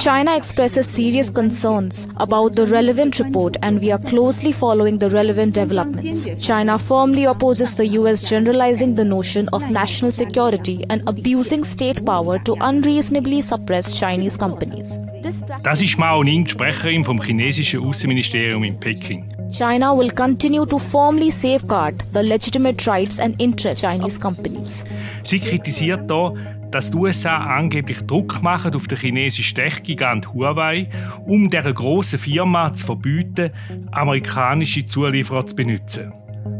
China 0.00 0.34
expresses 0.34 0.86
serious 0.88 1.28
concerns 1.28 2.08
about 2.16 2.54
the 2.54 2.66
relevant 2.66 3.18
report 3.18 3.56
and 3.62 3.80
we 3.80 3.92
are 3.92 3.98
closely 3.98 4.50
following 4.50 4.98
the 4.98 5.10
relevant 5.10 5.54
developments. 5.54 6.26
China 6.38 6.78
firmly 6.78 7.24
opposes 7.24 7.74
the 7.74 7.86
US 7.98 8.22
generalizing 8.22 8.94
the 8.94 9.04
notion 9.04 9.48
of 9.52 9.70
national 9.70 10.10
security 10.10 10.86
and 10.88 11.06
abusing 11.06 11.64
state 11.64 12.04
power 12.06 12.38
to 12.40 12.56
unreasonably 12.60 13.42
suppress 13.42 13.98
Chinese 13.98 14.38
companies. 14.38 14.98
Das 15.62 15.82
ist 15.82 15.98
Mao 15.98 16.22
Ning, 16.22 16.46
Sprecherin 16.46 17.04
vom 17.04 17.20
chinesischen 17.20 17.80
Außenministerium 17.80 18.64
in 18.64 18.80
Peking. 18.80 19.28
China 19.50 19.96
will 19.96 20.10
continue 20.10 20.64
to 20.64 20.78
firmly 20.78 21.30
safeguard 21.30 21.94
the 22.12 22.22
legitimate 22.22 22.86
rights 22.86 23.18
and 23.18 23.34
interests 23.40 23.84
of 23.84 23.90
Chinese 23.90 24.18
companies. 24.18 24.84
Sie 25.24 25.40
kritisiert 25.40 26.08
da, 26.08 26.32
dass 26.70 26.90
die 26.90 26.96
USA 26.96 27.36
angeblich 27.36 28.06
Druck 28.06 28.42
machen 28.42 28.74
auf 28.74 28.86
den 28.88 28.98
chinesischen 28.98 29.56
Tech-Gigant 29.56 30.32
Huawei, 30.32 30.88
um 31.26 31.48
dieser 31.50 31.72
grossen 31.72 32.18
Firma 32.18 32.72
zu 32.72 32.86
verbieten, 32.86 33.50
amerikanische 33.92 34.86
Zulieferer 34.86 35.46
zu 35.46 35.56
benutzen. 35.56 36.12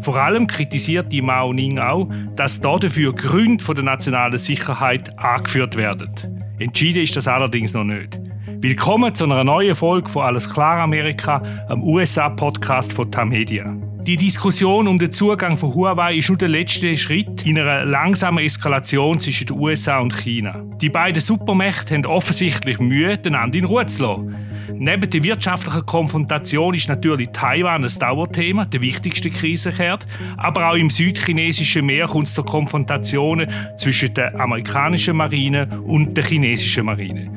Vor 0.02 0.16
allem 0.16 0.46
kritisiert 0.46 1.10
die 1.12 1.22
Mao 1.22 1.52
Ning 1.52 1.78
auch, 1.78 2.08
dass 2.36 2.60
dafür 2.60 3.14
Gründe 3.14 3.74
der 3.74 3.84
nationalen 3.84 4.38
Sicherheit 4.38 5.18
angeführt 5.18 5.76
werden. 5.76 6.10
Entschieden 6.58 7.02
ist 7.02 7.16
das 7.16 7.28
allerdings 7.28 7.72
noch 7.72 7.84
nicht. 7.84 8.18
Willkommen 8.60 9.14
zu 9.14 9.24
einer 9.24 9.44
neuen 9.44 9.74
Folge 9.74 10.08
von 10.08 10.22
Alles 10.22 10.52
klar 10.52 10.80
Amerika, 10.80 11.42
einem 11.68 11.82
USA-Podcast 11.82 12.92
von 12.92 13.10
Tamedia. 13.10 13.76
Die 14.08 14.16
Diskussion 14.16 14.88
um 14.88 14.98
den 14.98 15.12
Zugang 15.12 15.58
von 15.58 15.74
Huawei 15.74 16.14
ist 16.14 16.30
nur 16.30 16.38
der 16.38 16.48
letzte 16.48 16.96
Schritt 16.96 17.44
in 17.44 17.58
einer 17.58 17.84
langsamen 17.84 18.42
Eskalation 18.42 19.20
zwischen 19.20 19.48
den 19.48 19.58
USA 19.58 19.98
und 19.98 20.16
China. 20.16 20.64
Die 20.80 20.88
beiden 20.88 21.20
Supermächte 21.20 21.94
haben 21.94 22.06
offensichtlich 22.06 22.78
Mühe, 22.78 23.20
einander 23.22 23.58
in 23.58 23.66
Ruhe 23.66 23.84
zu 23.84 24.02
lassen. 24.02 24.34
Neben 24.72 25.10
der 25.10 25.22
wirtschaftlichen 25.22 25.84
Konfrontation 25.84 26.72
ist 26.72 26.88
natürlich 26.88 27.28
Taiwan 27.34 27.84
ein 27.84 27.98
Dauerthema, 28.00 28.64
der 28.64 28.80
wichtigste 28.80 29.28
Krisenherd. 29.28 30.06
Aber 30.38 30.70
auch 30.70 30.76
im 30.76 30.88
südchinesischen 30.88 31.84
Meer 31.84 32.06
kommt 32.06 32.28
es 32.28 32.34
zu 32.34 32.42
Konfrontationen 32.42 33.50
zwischen 33.76 34.14
der 34.14 34.40
amerikanischen 34.40 35.18
Marine 35.18 35.68
und 35.84 36.16
der 36.16 36.24
chinesischen 36.24 36.86
Marine. 36.86 37.30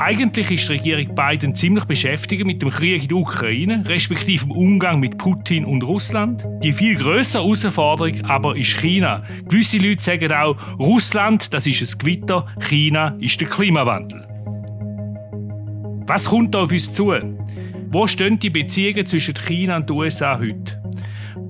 Eigentlich 0.00 0.52
ist 0.52 0.68
die 0.68 0.72
Regierung 0.74 1.12
Biden 1.12 1.56
ziemlich 1.56 1.84
beschäftigt 1.84 2.46
mit 2.46 2.62
dem 2.62 2.70
Krieg 2.70 3.02
in 3.02 3.08
der 3.08 3.16
Ukraine, 3.16 3.82
respektive 3.84 4.44
dem 4.44 4.52
Umgang 4.52 5.00
mit 5.00 5.18
Putin 5.18 5.64
und 5.64 5.82
Russland. 5.82 6.46
Die 6.62 6.72
viel 6.72 6.94
größere 6.94 7.42
Herausforderung 7.42 8.24
aber 8.24 8.56
ist 8.56 8.78
China. 8.78 9.24
Gewisse 9.48 9.78
Leute 9.78 10.00
sagen 10.00 10.32
auch, 10.32 10.56
Russland, 10.78 11.52
das 11.52 11.66
ist 11.66 11.82
ein 11.82 11.98
Gewitter, 11.98 12.46
China 12.60 13.16
ist 13.18 13.40
der 13.40 13.48
Klimawandel. 13.48 14.24
Was 16.06 16.26
kommt 16.26 16.54
da 16.54 16.62
auf 16.62 16.70
uns 16.70 16.92
zu? 16.94 17.12
Wo 17.90 18.06
stehen 18.06 18.38
die 18.38 18.50
Beziehungen 18.50 19.04
zwischen 19.04 19.34
China 19.34 19.78
und 19.78 19.90
den 19.90 19.96
USA 19.96 20.38
heute? 20.38 20.80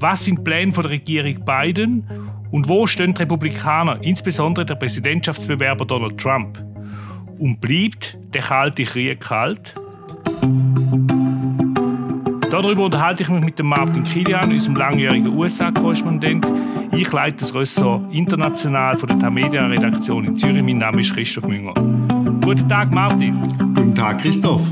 Was 0.01 0.25
sind 0.25 0.39
die 0.39 0.45
Pläne 0.45 0.73
der 0.73 0.89
Regierung 0.89 1.45
Biden? 1.45 2.09
Und 2.51 2.67
wo 2.67 2.87
stehen 2.87 3.13
die 3.13 3.21
Republikaner, 3.21 3.99
insbesondere 4.01 4.65
der 4.65 4.77
Präsidentschaftsbewerber 4.77 5.85
Donald 5.85 6.17
Trump? 6.17 6.59
Und 7.39 7.61
bleibt 7.61 8.19
der 8.35 8.43
kalte 8.43 8.83
Krieg 8.85 9.21
kalt? 9.21 9.75
Darüber 12.51 12.85
unterhalte 12.85 13.23
ich 13.23 13.29
mich 13.29 13.45
mit 13.45 13.59
dem 13.59 13.67
Martin 13.67 14.03
Kilian, 14.03 14.51
unserem 14.51 14.75
langjährigen 14.75 15.29
USA-Korrespondent. 15.29 16.47
Ich 16.93 17.13
leite 17.13 17.37
das 17.39 17.55
Ressort 17.55 18.13
international 18.13 18.99
von 18.99 19.09
der 19.09 19.19
Tamedia-Redaktion 19.21 20.25
in 20.25 20.37
Zürich. 20.37 20.63
Mein 20.63 20.79
Name 20.79 21.01
ist 21.01 21.15
Christoph 21.15 21.47
Münger. 21.47 21.75
Guten 22.43 22.69
Tag, 22.69 22.93
Martin. 22.93 23.41
Guten 23.75 23.95
Tag, 23.95 24.21
Christoph. 24.21 24.67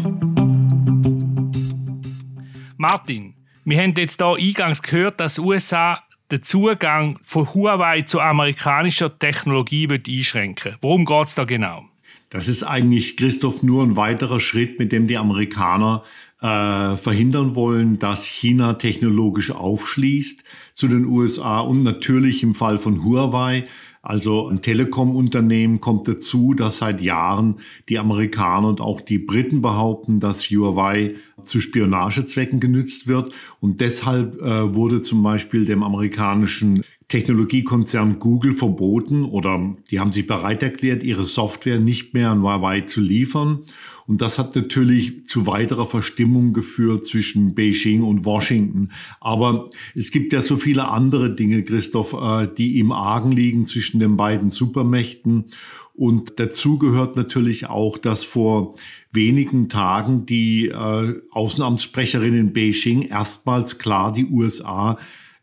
Martin, 2.76 3.34
wir 3.64 3.80
haben 3.80 3.94
jetzt 3.96 4.20
hier 4.20 4.34
eingangs 4.34 4.82
gehört, 4.82 5.20
dass 5.20 5.38
USA 5.38 6.00
den 6.32 6.42
Zugang 6.42 7.20
von 7.22 7.46
Huawei 7.54 8.02
zu 8.02 8.20
amerikanischer 8.20 9.16
Technologie 9.16 9.88
einschränken 9.88 10.76
Worum 10.80 11.04
geht 11.04 11.28
es 11.28 11.34
da 11.36 11.44
genau? 11.44 11.84
Das 12.30 12.48
ist 12.48 12.62
eigentlich, 12.62 13.16
Christoph, 13.16 13.62
nur 13.62 13.82
ein 13.82 13.96
weiterer 13.96 14.40
Schritt, 14.40 14.78
mit 14.78 14.92
dem 14.92 15.06
die 15.06 15.16
Amerikaner 15.16 16.02
äh, 16.40 16.96
verhindern 16.96 17.54
wollen, 17.54 17.98
dass 17.98 18.26
China 18.26 18.74
technologisch 18.74 19.52
aufschließt 19.52 20.44
zu 20.74 20.88
den 20.88 21.06
USA 21.06 21.60
und 21.60 21.82
natürlich 21.82 22.42
im 22.42 22.54
Fall 22.54 22.78
von 22.78 23.04
Huawei 23.04 23.64
also 24.06 24.46
ein 24.46 24.62
Telekom-Unternehmen 24.62 25.80
kommt 25.80 26.06
dazu, 26.06 26.54
dass 26.54 26.78
seit 26.78 27.00
Jahren 27.00 27.56
die 27.88 27.98
Amerikaner 27.98 28.68
und 28.68 28.80
auch 28.80 29.00
die 29.00 29.18
Briten 29.18 29.62
behaupten, 29.62 30.20
dass 30.20 30.44
Huawei 30.44 31.16
zu 31.42 31.60
Spionagezwecken 31.60 32.60
genützt 32.60 33.08
wird. 33.08 33.32
Und 33.58 33.80
deshalb 33.80 34.40
äh, 34.40 34.72
wurde 34.76 35.00
zum 35.00 35.24
Beispiel 35.24 35.64
dem 35.64 35.82
amerikanischen 35.82 36.84
Technologiekonzern 37.08 38.20
Google 38.20 38.52
verboten 38.52 39.24
oder 39.24 39.74
die 39.90 39.98
haben 39.98 40.12
sich 40.12 40.28
bereit 40.28 40.62
erklärt, 40.62 41.02
ihre 41.02 41.24
Software 41.24 41.80
nicht 41.80 42.14
mehr 42.14 42.30
an 42.30 42.42
Huawei 42.42 42.82
zu 42.82 43.00
liefern. 43.00 43.64
Und 44.06 44.20
das 44.20 44.38
hat 44.38 44.54
natürlich 44.54 45.26
zu 45.26 45.46
weiterer 45.46 45.86
Verstimmung 45.86 46.52
geführt 46.52 47.06
zwischen 47.06 47.54
Beijing 47.54 48.02
und 48.02 48.24
Washington. 48.24 48.90
Aber 49.20 49.68
es 49.94 50.10
gibt 50.10 50.32
ja 50.32 50.40
so 50.40 50.56
viele 50.56 50.88
andere 50.88 51.34
Dinge, 51.34 51.62
Christoph, 51.64 52.12
äh, 52.12 52.48
die 52.56 52.78
im 52.78 52.92
Argen 52.92 53.32
liegen 53.32 53.66
zwischen 53.66 53.98
den 53.98 54.16
beiden 54.16 54.50
Supermächten. 54.50 55.46
Und 55.94 56.38
dazu 56.38 56.78
gehört 56.78 57.16
natürlich 57.16 57.68
auch, 57.68 57.98
dass 57.98 58.22
vor 58.22 58.74
wenigen 59.12 59.68
Tagen 59.68 60.26
die 60.26 60.68
äh, 60.68 61.20
Außenamtssprecherin 61.30 62.34
in 62.34 62.52
Beijing 62.52 63.02
erstmals 63.02 63.78
klar 63.78 64.12
die 64.12 64.26
USA 64.26 64.98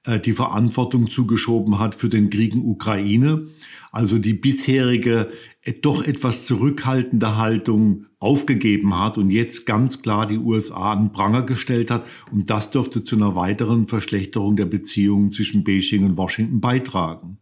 äh, 0.05 0.19
die 0.19 0.33
Verantwortung 0.33 1.09
zugeschoben 1.09 1.79
hat 1.79 1.95
für 1.95 2.09
den 2.09 2.29
Krieg 2.29 2.53
in 2.53 2.61
Ukraine. 2.61 3.47
Also 3.93 4.17
die 4.17 4.33
bisherige 4.33 5.31
äh, 5.61 5.71
doch 5.71 6.03
etwas 6.03 6.45
zurückhaltende 6.45 7.37
Haltung 7.37 8.07
aufgegeben 8.19 8.99
hat 8.99 9.19
und 9.19 9.29
jetzt 9.29 9.67
ganz 9.67 10.01
klar 10.01 10.25
die 10.25 10.39
USA 10.39 10.93
an 10.93 11.11
Pranger 11.11 11.43
gestellt 11.43 11.91
hat. 11.91 12.03
Und 12.31 12.49
das 12.49 12.71
dürfte 12.71 13.03
zu 13.03 13.15
einer 13.15 13.35
weiteren 13.35 13.87
Verschlechterung 13.87 14.55
der 14.55 14.65
Beziehungen 14.65 15.29
zwischen 15.29 15.63
Beijing 15.63 16.05
und 16.05 16.17
Washington 16.17 16.59
beitragen. 16.59 17.37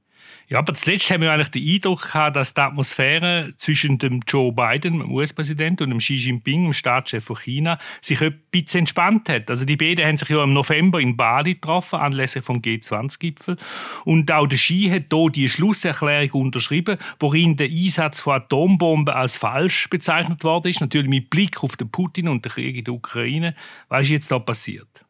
Ja, 0.51 0.59
aber 0.59 0.73
zuletzt 0.73 1.09
haben 1.09 1.22
wir 1.22 1.31
eigentlich 1.31 1.47
den 1.47 1.66
Eindruck 1.66 2.12
gehabt, 2.12 2.35
dass 2.35 2.53
die 2.53 2.59
Atmosphäre 2.59 3.53
zwischen 3.56 4.00
dem 4.00 4.19
Joe 4.28 4.51
Biden, 4.51 5.00
dem 5.00 5.09
US-Präsident, 5.09 5.79
und 5.79 5.91
dem 5.91 6.00
Xi 6.00 6.16
Jinping, 6.16 6.66
dem 6.66 6.73
Staatschef 6.73 7.23
von 7.23 7.38
China, 7.38 7.79
sich 8.01 8.19
bisschen 8.51 8.79
entspannt 8.79 9.29
hat. 9.29 9.50
Also 9.50 9.63
die 9.63 9.78
beiden 9.78 10.06
haben 10.06 10.17
sich 10.17 10.28
ja 10.28 10.44
im 10.44 10.51
November 10.51 11.00
in 11.00 11.16
Bali 11.16 11.53
getroffen, 11.53 12.00
anlässlich 12.00 12.44
vom 12.44 12.57
G20-Gipfel. 12.57 13.56
Und 14.03 14.29
auch 14.29 14.45
der 14.45 14.57
Xi 14.57 14.89
hat 14.91 15.06
hier 15.13 15.29
die 15.29 15.47
Schlusserklärung 15.47 16.41
unterschrieben, 16.41 16.97
worin 17.22 17.56
der 17.56 17.68
Einsatz 17.68 18.19
von 18.19 18.33
Atombomben 18.33 19.16
als 19.16 19.38
falsch 19.38 19.89
bezeichnet 19.89 20.44
worden 20.44 20.68
ist. 20.68 20.81
Natürlich 20.81 21.09
mit 21.09 21.29
Blick 21.29 21.63
auf 21.63 21.78
den 21.78 21.89
Putin 21.89 22.28
und 22.28 22.44
den 22.44 22.51
Krieg 22.51 22.75
in 22.75 22.83
der 22.83 22.94
Ukraine. 22.94 23.56
Was 23.88 24.01
ist 24.01 24.09
jetzt 24.09 24.31
da 24.33 24.39
passiert? 24.39 25.00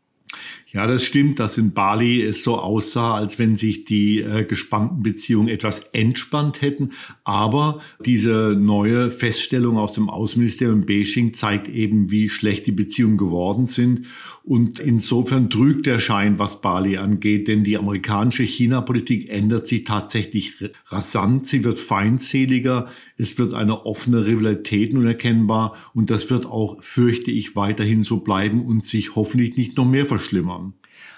Ja, 0.73 0.87
das 0.87 1.03
stimmt, 1.03 1.41
dass 1.41 1.57
in 1.57 1.73
Bali 1.73 2.21
es 2.21 2.43
so 2.43 2.57
aussah, 2.57 3.13
als 3.15 3.37
wenn 3.37 3.57
sich 3.57 3.83
die 3.83 4.21
äh, 4.21 4.45
gespannten 4.45 5.03
Beziehungen 5.03 5.49
etwas 5.49 5.79
entspannt 5.91 6.61
hätten. 6.61 6.93
Aber 7.25 7.81
diese 8.05 8.55
neue 8.57 9.11
Feststellung 9.11 9.77
aus 9.77 9.93
dem 9.93 10.09
Außenministerium 10.09 10.79
in 10.79 10.85
Beijing 10.85 11.33
zeigt 11.33 11.67
eben, 11.67 12.09
wie 12.09 12.29
schlecht 12.29 12.67
die 12.67 12.71
Beziehungen 12.71 13.17
geworden 13.17 13.65
sind. 13.65 14.05
Und 14.43 14.79
insofern 14.79 15.49
trügt 15.49 15.85
der 15.85 15.99
Schein, 15.99 16.39
was 16.39 16.61
Bali 16.61 16.97
angeht, 16.97 17.47
denn 17.47 17.63
die 17.63 17.77
amerikanische 17.77 18.43
China-Politik 18.43 19.29
ändert 19.29 19.67
sich 19.67 19.83
tatsächlich 19.83 20.53
rasant. 20.87 21.47
Sie 21.47 21.63
wird 21.63 21.77
feindseliger. 21.77 22.89
Es 23.17 23.37
wird 23.37 23.53
eine 23.53 23.85
offene 23.85 24.25
Rivalität 24.25 24.93
nun 24.93 25.05
erkennbar. 25.05 25.77
Und 25.93 26.09
das 26.09 26.31
wird 26.31 26.47
auch, 26.47 26.81
fürchte 26.81 27.29
ich, 27.29 27.55
weiterhin 27.55 28.03
so 28.03 28.21
bleiben 28.21 28.65
und 28.65 28.83
sich 28.83 29.15
hoffentlich 29.15 29.57
nicht 29.57 29.77
noch 29.77 29.85
mehr 29.85 30.07
verschlimmern. 30.07 30.73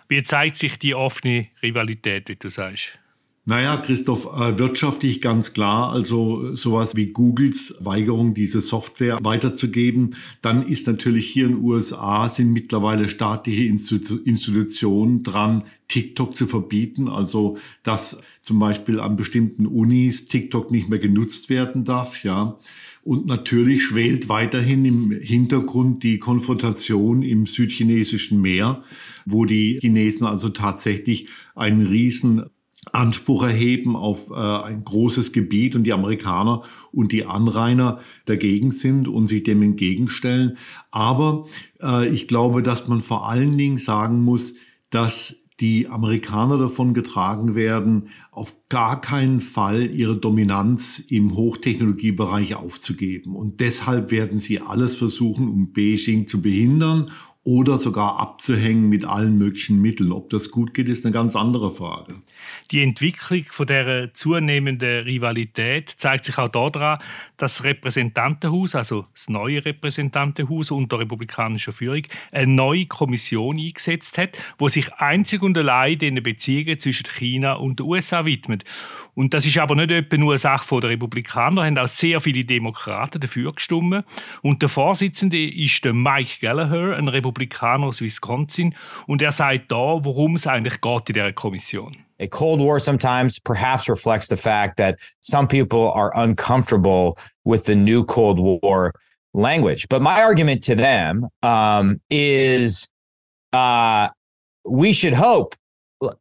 Wie 0.09 0.21
zeigt 0.21 0.57
sich 0.57 0.77
die 0.77 0.93
offene 0.93 1.47
Rivalität, 1.61 2.27
wie 2.27 2.35
du 2.35 2.49
sagst? 2.49 2.99
Naja, 3.45 3.75
Christoph, 3.75 4.25
äh, 4.39 4.57
wirtschaftlich 4.57 5.19
ganz 5.19 5.51
klar, 5.51 5.91
also 5.91 6.55
sowas 6.55 6.95
wie 6.95 7.07
Googles 7.07 7.75
Weigerung, 7.81 8.33
diese 8.33 8.61
Software 8.61 9.19
weiterzugeben. 9.21 10.15
Dann 10.41 10.65
ist 10.65 10.87
natürlich 10.87 11.27
hier 11.27 11.47
in 11.47 11.55
den 11.55 11.61
USA 11.61 12.29
sind 12.29 12.53
mittlerweile 12.53 13.09
staatliche 13.09 13.65
Institutionen 13.65 15.23
dran, 15.23 15.63
TikTok 15.89 16.37
zu 16.37 16.47
verbieten. 16.47 17.09
Also, 17.09 17.57
dass 17.83 18.21
zum 18.41 18.59
Beispiel 18.59 19.01
an 19.01 19.17
bestimmten 19.17 19.67
Unis 19.67 20.27
TikTok 20.27 20.71
nicht 20.71 20.87
mehr 20.87 20.99
genutzt 20.99 21.49
werden 21.49 21.83
darf, 21.83 22.23
ja. 22.23 22.57
Und 23.03 23.25
natürlich 23.25 23.83
schwelt 23.83 24.29
weiterhin 24.29 24.85
im 24.85 25.11
Hintergrund 25.11 26.03
die 26.03 26.19
Konfrontation 26.19 27.21
im 27.21 27.45
südchinesischen 27.45 28.39
Meer, 28.39 28.85
wo 29.25 29.43
die 29.43 29.79
Chinesen 29.81 30.25
also 30.25 30.47
tatsächlich 30.47 31.27
einen 31.53 31.85
riesen 31.85 32.43
Anspruch 32.91 33.43
erheben 33.43 33.95
auf 33.95 34.29
äh, 34.29 34.33
ein 34.33 34.83
großes 34.83 35.31
Gebiet 35.31 35.75
und 35.75 35.83
die 35.83 35.93
Amerikaner 35.93 36.63
und 36.91 37.11
die 37.11 37.25
Anrainer 37.25 37.99
dagegen 38.25 38.71
sind 38.71 39.07
und 39.07 39.27
sich 39.27 39.43
dem 39.43 39.61
entgegenstellen. 39.61 40.57
Aber 40.91 41.45
äh, 41.81 42.07
ich 42.09 42.27
glaube, 42.27 42.61
dass 42.61 42.87
man 42.87 43.01
vor 43.01 43.29
allen 43.29 43.57
Dingen 43.57 43.77
sagen 43.77 44.21
muss, 44.21 44.55
dass 44.89 45.43
die 45.59 45.87
Amerikaner 45.87 46.57
davon 46.57 46.93
getragen 46.93 47.55
werden, 47.55 48.09
auf 48.31 48.55
gar 48.69 48.99
keinen 48.99 49.39
Fall 49.39 49.95
ihre 49.95 50.17
Dominanz 50.17 50.99
im 50.99 51.35
Hochtechnologiebereich 51.35 52.55
aufzugeben. 52.55 53.35
Und 53.35 53.61
deshalb 53.61 54.11
werden 54.11 54.39
sie 54.39 54.59
alles 54.59 54.95
versuchen, 54.95 55.47
um 55.47 55.71
Beijing 55.71 56.27
zu 56.27 56.41
behindern 56.41 57.11
oder 57.43 57.77
sogar 57.77 58.19
abzuhängen 58.19 58.89
mit 58.89 59.05
allen 59.05 59.37
möglichen 59.37 59.81
Mitteln. 59.81 60.11
Ob 60.11 60.29
das 60.29 60.49
gut 60.49 60.73
geht, 60.73 60.89
ist 60.89 61.05
eine 61.05 61.13
ganz 61.13 61.35
andere 61.35 61.71
Frage. 61.71 62.15
Die 62.71 62.83
Entwicklung 62.83 63.45
von 63.49 63.67
der 63.67 64.13
zunehmenden 64.13 65.03
Rivalität 65.03 65.89
zeigt 65.89 66.25
sich 66.25 66.37
auch 66.37 66.49
daran, 66.49 66.99
dass 67.37 67.53
das 67.53 67.63
Repräsentantenhaus, 67.65 68.73
also 68.75 69.05
das 69.13 69.29
neue 69.29 69.63
Repräsentantenhaus 69.63 70.71
unter 70.71 70.99
republikanischer 70.99 71.71
Führung, 71.71 72.03
eine 72.31 72.47
neue 72.47 72.85
Kommission 72.85 73.57
eingesetzt 73.59 74.17
hat, 74.17 74.37
wo 74.57 74.67
sich 74.67 74.91
einzig 74.93 75.43
und 75.43 75.57
allein 75.57 75.99
den 75.99 76.23
Beziehungen 76.23 76.79
zwischen 76.79 77.05
China 77.05 77.53
und 77.53 77.79
den 77.79 77.85
USA 77.85 78.25
widmet. 78.25 78.63
Und 79.13 79.33
das 79.33 79.45
ist 79.45 79.57
aber 79.59 79.75
nicht 79.75 79.91
etwa 79.91 80.17
nur 80.17 80.33
eine 80.33 80.39
Sache 80.39 80.79
der 80.79 80.89
Republikaner, 80.89 81.65
haben 81.65 81.77
auch 81.77 81.87
sehr 81.87 82.19
viele 82.21 82.43
Demokraten 82.43 83.21
dafür 83.21 83.53
gestimmt. 83.53 84.03
Und 84.41 84.61
der 84.61 84.69
Vorsitzende 84.69 85.47
ist 85.47 85.85
der 85.85 85.93
Mike 85.93 86.39
Gallagher, 86.41 86.95
ein 86.97 87.07
Republikaner 87.07 87.87
aus 87.87 88.01
Wisconsin, 88.01 88.73
und 89.05 89.21
er 89.21 89.31
sagt 89.31 89.71
da, 89.71 89.75
worum 89.75 90.35
es 90.35 90.47
eigentlich 90.47 90.81
geht 90.81 91.09
in 91.09 91.13
dieser 91.13 91.33
Kommission. 91.33 91.97
A 92.19 92.27
Cold 92.27 92.59
War 92.59 92.79
sometimes 92.79 93.39
perhaps 93.39 93.89
reflects 93.89 94.27
the 94.27 94.37
fact 94.37 94.77
that 94.77 94.99
some 95.21 95.47
people 95.47 95.91
are 95.91 96.11
uncomfortable 96.17 97.17
with 97.43 97.65
the 97.65 97.75
new 97.75 98.03
Cold 98.05 98.39
War 98.39 98.93
language. 99.33 99.87
But 99.89 100.01
my 100.01 100.21
argument 100.21 100.63
to 100.65 100.75
them 100.75 101.27
um, 101.41 101.99
is 102.09 102.87
uh, 103.51 104.09
we 104.65 104.93
should 104.93 105.13
hope 105.13 105.55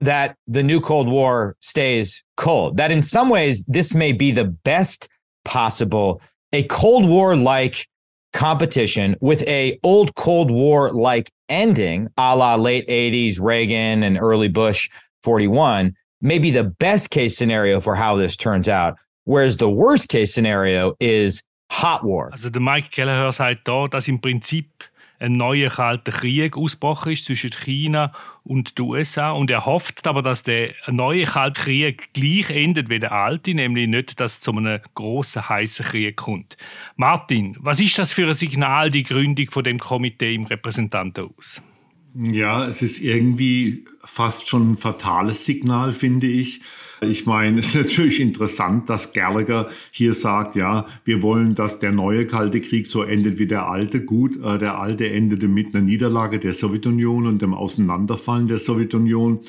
that 0.01 0.37
the 0.47 0.63
new 0.63 0.81
Cold 0.81 1.09
War 1.09 1.57
stays 1.61 2.23
cold. 2.37 2.77
That 2.77 2.93
in 2.93 3.03
some 3.03 3.29
ways, 3.29 3.65
this 3.67 3.95
may 3.95 4.13
be 4.13 4.31
the 4.31 4.45
best 4.45 5.09
possible, 5.45 6.21
a 6.53 6.63
Cold 6.65 7.09
War 7.09 7.37
like 7.37 7.87
competition 8.33 9.17
with 9.21 9.47
a 9.47 9.79
old 9.83 10.15
Cold 10.15 10.51
War 10.51 10.91
like 10.91 11.31
ending, 11.49 12.09
a 12.17 12.37
la 12.37 12.55
late 12.55 12.87
80s 12.89 13.41
Reagan 13.41 14.03
and 14.03 14.19
early 14.19 14.49
Bush 14.49 14.89
41, 15.23 15.95
may 16.21 16.39
be 16.39 16.51
the 16.51 16.65
best 16.65 17.11
case 17.11 17.37
scenario 17.37 17.81
for 17.81 17.95
how 17.97 18.17
this 18.17 18.37
turns 18.37 18.69
out. 18.69 18.97
Whereas 19.25 19.57
the 19.57 19.69
worst 19.69 20.09
case 20.09 20.33
scenario 20.35 20.95
is 21.01 21.43
hot 21.71 22.05
war. 22.05 22.31
Also 22.33 22.51
der 22.51 22.61
Mike 22.61 22.89
Kelleher 22.91 23.33
sagt 23.33 23.67
da, 23.67 23.87
dass 23.89 24.09
im 24.09 24.21
Prinzip 24.21 24.67
ein 25.23 25.37
neuer 25.37 25.71
kalter 25.71 26.11
Krieg 26.11 26.57
ausgebrochen 26.57 27.13
ist 27.13 27.27
zwischen 27.27 27.51
China 27.51 28.13
und 28.43 28.77
den 28.77 28.87
USA 28.87 29.31
und 29.31 29.51
er 29.51 29.65
hofft 29.65 30.07
aber, 30.07 30.21
dass 30.21 30.43
der 30.43 30.75
neue 30.89 31.25
kalte 31.25 31.63
Krieg 31.63 32.13
gleich 32.13 32.51
endet 32.51 32.89
wie 32.89 32.99
der 32.99 33.13
alte, 33.13 33.55
nämlich 33.55 33.89
nicht, 33.89 34.19
dass 34.19 34.35
es 34.35 34.41
zu 34.41 34.51
einem 34.51 34.81
großen 34.95 35.49
heißen 35.49 35.87
Krieg 35.87 36.17
kommt. 36.17 36.57
Martin, 36.97 37.57
was 37.61 37.81
ist 37.81 37.99
das 37.99 38.13
für 38.13 38.27
ein 38.27 38.35
Signal, 38.35 38.91
die 38.91 39.05
Gründung 39.05 39.49
von 39.51 39.63
dem 39.63 39.79
Komitee 39.79 40.35
im 40.35 40.45
Repräsentantenhaus? 40.45 41.63
Ja, 42.15 42.67
es 42.67 42.83
ist 42.83 43.01
irgendwie 43.01 43.85
fast 44.01 44.49
schon 44.49 44.73
ein 44.73 44.77
fatales 44.77 45.47
Signal, 45.47 45.93
finde 45.93 46.27
ich. 46.27 46.61
Ich 47.01 47.27
meine, 47.27 47.59
es 47.61 47.69
ist 47.69 47.75
natürlich 47.75 48.21
interessant, 48.21 48.91
dass 48.91 49.13
Gallagher 49.13 49.71
hier 49.91 50.13
sagt, 50.13 50.55
ja, 50.55 50.87
wir 51.05 51.23
wollen, 51.23 51.55
dass 51.55 51.79
der 51.79 51.93
neue 51.93 52.27
Kalte 52.27 52.61
Krieg 52.61 52.87
so 52.87 53.03
endet 53.03 53.39
wie 53.39 53.47
der 53.47 53.69
alte. 53.69 54.05
Gut, 54.05 54.37
äh, 54.43 54.59
der 54.59 54.79
alte 54.79 55.09
endete 55.09 55.49
mit 55.49 55.75
einer 55.75 55.85
Niederlage 55.85 56.39
der 56.39 56.53
Sowjetunion 56.53 57.27
und 57.27 57.41
dem 57.41 57.55
Auseinanderfallen 57.55 58.47
der 58.47 58.59
Sowjetunion. 58.59 59.41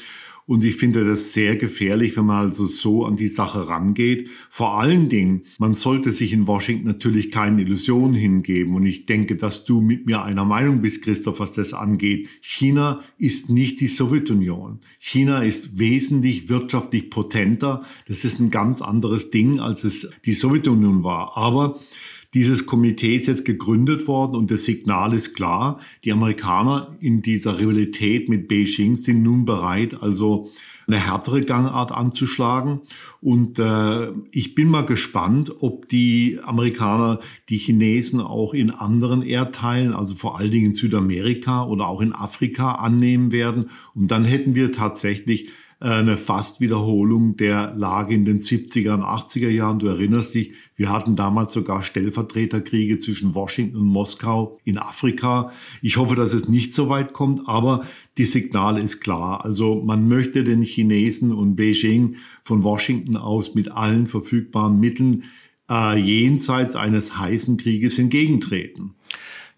Und 0.46 0.64
ich 0.64 0.76
finde 0.76 1.06
das 1.06 1.32
sehr 1.32 1.56
gefährlich, 1.56 2.18
wenn 2.18 2.26
man 2.26 2.48
also 2.48 2.68
so 2.68 3.06
an 3.06 3.16
die 3.16 3.30
Sache 3.30 3.70
rangeht. 3.70 4.30
Vor 4.50 4.80
allen 4.80 5.08
Dingen, 5.08 5.44
man 5.58 5.74
sollte 5.74 6.12
sich 6.12 6.34
in 6.34 6.48
Washington 6.48 6.88
natürlich 6.88 7.32
keine 7.32 7.62
Illusionen 7.62 8.14
hingeben. 8.14 8.76
Und 8.76 8.86
ich 8.86 9.06
denke, 9.06 9.38
dass 9.38 9.64
du 9.64 9.80
mit 9.80 10.06
mir 10.06 10.24
einer 10.24 10.44
Meinung 10.44 10.82
bist, 10.82 11.04
Christoph, 11.04 11.40
was 11.40 11.54
das 11.54 11.74
angeht. 11.74 12.28
China 12.42 13.02
ist 13.18 13.50
nicht 13.50 13.80
die 13.80 13.88
Sowjetunion. 13.88 14.80
China 15.00 15.44
ist 15.44 15.80
wesentlich 15.80 16.50
wirtschaftlich 16.50 17.10
potenter. 17.10 17.84
Das 18.08 18.26
ist 18.26 18.40
ein 18.40 18.52
ganz 18.52 18.82
anderes 18.82 19.32
Ding, 19.32 19.62
als 19.62 19.86
es 19.86 20.10
die 20.26 20.34
Sowjetunion 20.34 21.04
war. 21.06 21.38
Aber 21.38 21.80
dieses 22.34 22.66
Komitee 22.66 23.16
ist 23.16 23.28
jetzt 23.28 23.46
gegründet 23.46 24.08
worden 24.08 24.36
und 24.36 24.50
das 24.50 24.66
Signal 24.66 25.14
ist 25.14 25.36
klar. 25.36 25.80
Die 26.04 26.12
Amerikaner 26.12 26.96
in 27.00 27.22
dieser 27.22 27.60
Rivalität 27.60 28.30
mit 28.30 28.48
Beijing 28.48 28.96
sind 28.96 29.22
nun 29.22 29.46
bereit, 29.46 30.02
also 30.02 30.50
eine 30.88 30.98
härtere 30.98 31.42
Gangart 31.42 31.92
anzuschlagen. 31.92 32.82
Und 33.22 33.60
äh, 33.60 34.12
ich 34.34 34.56
bin 34.56 34.70
mal 34.70 34.86
gespannt, 34.86 35.54
ob 35.62 35.88
die 35.90 36.40
Amerikaner 36.44 37.20
die 37.50 37.58
Chinesen 37.58 38.20
auch 38.20 38.54
in 38.54 38.72
anderen 38.72 39.22
Erdteilen, 39.22 39.94
also 39.94 40.16
vor 40.16 40.38
allen 40.38 40.52
Dingen 40.52 40.68
in 40.68 40.74
Südamerika 40.74 41.66
oder 41.66 41.88
auch 41.88 42.02
in 42.02 42.14
Afrika 42.14 42.74
annehmen 42.74 43.32
werden. 43.32 43.70
Und 43.94 44.12
dann 44.12 44.26
hätten 44.26 44.56
wir 44.56 44.72
tatsächlich 44.74 45.50
eine 45.84 46.16
Fast-Wiederholung 46.16 47.36
der 47.36 47.74
Lage 47.76 48.14
in 48.16 48.24
den 48.24 48.40
70er 48.40 48.94
und 48.94 49.04
80er 49.04 49.50
Jahren. 49.50 49.80
Du 49.80 49.88
erinnerst 49.88 50.34
dich, 50.34 50.54
wir 50.76 50.90
hatten 50.90 51.16
damals 51.16 51.52
sogar 51.52 51.84
Stellvertreterkriege 51.84 52.98
zwischen 52.98 53.36
Washington 53.36 53.78
und 53.78 53.88
Moskau 53.88 54.60
in 54.64 54.78
Afrika. 54.78 55.52
Ich 55.82 55.98
hoffe, 55.98 56.16
dass 56.16 56.34
es 56.34 56.48
nicht 56.48 56.74
so 56.74 56.88
weit 56.88 57.12
kommt, 57.12 57.48
aber 57.48 57.86
die 58.18 58.24
Signale 58.26 58.80
ist 58.80 59.02
klar. 59.02 59.44
Also 59.44 59.84
man 59.84 60.08
möchte 60.08 60.46
den 60.46 60.62
Chinesen 60.62 61.34
und 61.34 61.58
Beijing 61.58 62.16
von 62.44 62.64
Washington 62.64 63.18
aus 63.18 63.54
mit 63.54 63.70
allen 63.70 64.08
verfügbaren 64.08 64.80
Mitteln 64.80 65.24
äh, 65.70 66.00
jenseits 66.00 66.78
eines 66.78 67.18
heißen 67.18 67.58
Krieges 67.58 68.00
entgegentreten. 68.00 68.96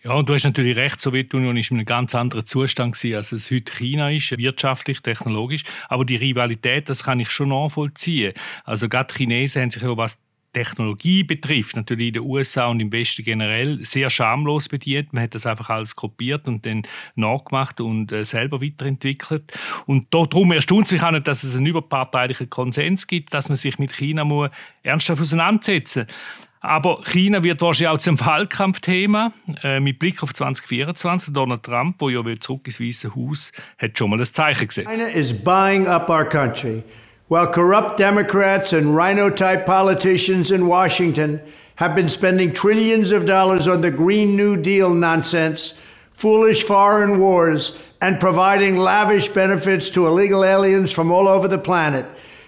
Ja, 0.06 0.13
und 0.13 0.30
du 0.30 0.36
hast 0.36 0.44
natürlich 0.44 0.78
recht, 0.78 0.98
die 0.98 1.02
Sowjetunion 1.02 1.57
ist 1.57 1.72
in 1.72 1.78
einem 1.78 1.88
ganz 1.88 2.13
anderen 2.13 2.46
Zustand 2.46 2.94
gewesen, 2.94 3.16
als 3.16 3.31
es 3.31 3.50
heute 3.50 3.74
China 3.74 4.12
ist, 4.12 4.38
wirtschaftlich, 4.38 5.02
technologisch. 5.02 5.63
Aber 5.90 6.06
die 6.06 6.16
Rivalität, 6.16 6.90
das 6.90 7.06
kann 7.06 7.19
ich 7.19 7.31
schon 7.31 7.50
nachvollziehen. 7.50 8.34
Also 8.66 8.88
gerade 8.88 9.12
die 9.12 9.18
Chinesen 9.18 9.63
haben 9.63 9.72
sich 9.72 9.81
ja, 9.81 9.98
was 9.98 10.22
Technologie 10.54 11.24
betrifft, 11.24 11.75
natürlich 11.75 12.10
in 12.10 12.13
den 12.13 12.24
USA 12.24 12.68
und 12.68 12.79
im 12.82 12.91
Westen 12.91 13.24
generell 13.24 13.84
sehr 13.84 14.12
schamlos 14.12 14.70
bedient. 14.70 15.12
Man 15.12 15.24
hat 15.24 15.34
das 15.34 15.48
einfach 15.48 15.72
alles 15.72 15.96
kopiert 15.96 16.48
und 16.48 16.68
dann 16.68 16.84
nachgemacht 17.15 17.82
und 17.82 18.12
äh, 18.12 18.24
selber 18.24 18.62
weiterentwickelt. 18.62 19.51
Und 19.88 20.13
darum 20.13 20.51
erstaunt 20.51 20.86
es 20.86 20.91
mich 20.91 21.01
auch 21.01 21.12
nicht, 21.12 21.27
dass 21.27 21.44
es 21.44 21.56
einen 21.56 21.65
überparteilichen 21.65 22.50
Konsens 22.51 23.08
gibt, 23.08 23.34
dass 23.34 23.50
man 23.50 23.56
sich 23.56 23.79
mit 23.79 23.91
China 23.91 24.24
muss 24.24 24.51
ernsthaft 24.84 25.20
auseinandersetzen 25.20 26.06
muss. 26.08 26.45
Aber 26.65 27.01
China 27.05 27.43
wird 27.43 27.62
wahrscheinlich 27.62 27.89
auch 27.89 27.98
zum 28.00 28.19
Wahlkampfthema. 28.19 29.31
Äh, 29.63 29.79
mit 29.79 30.00
Blick 30.00 30.24
auf 30.24 30.34
2024, 30.34 31.34
Donald 31.34 31.63
Trump, 31.63 32.00
der 32.00 32.10
ja 32.10 32.22
zurück 32.39 32.62
ins 32.65 32.79
Weiße 32.79 33.15
Haus, 33.15 33.51
hat 33.77 33.98
schon 33.98 34.10
mal 34.10 34.19
ein 34.19 34.25
Zeichen 34.25 34.67
gesetzt. 34.67 34.89
China 34.91 35.07
is 35.07 35.34
buying 35.34 35.88
up 35.88 36.10
our 36.10 36.25
country, 36.25 36.84
while 37.29 37.48
corrupt 37.48 38.00
Democrats 38.00 38.74
and 38.74 38.98
rhino-type 38.98 39.65
politicians 39.65 40.50
in 40.50 40.67
Washington 40.67 41.39
have 41.75 41.93
been 41.93 42.10
spending 42.10 42.53
trillions 42.53 43.12
of 43.12 43.25
dollars 43.25 43.67
on 43.67 43.81
the 43.81 43.91
Green 43.91 44.36
New 44.36 44.57
Deal 44.57 44.93
nonsense, 44.93 45.74
foolish 46.13 46.63
foreign 46.63 47.19
wars, 47.19 47.77
and 48.01 48.19
providing 48.19 48.77
lavish 48.77 49.27
benefits 49.29 49.89
to 49.91 50.07
illegal 50.07 50.43
aliens 50.43 50.91
from 50.91 51.12
all 51.12 51.27
over 51.27 51.48
the 51.48 51.57
planet. 51.57 52.05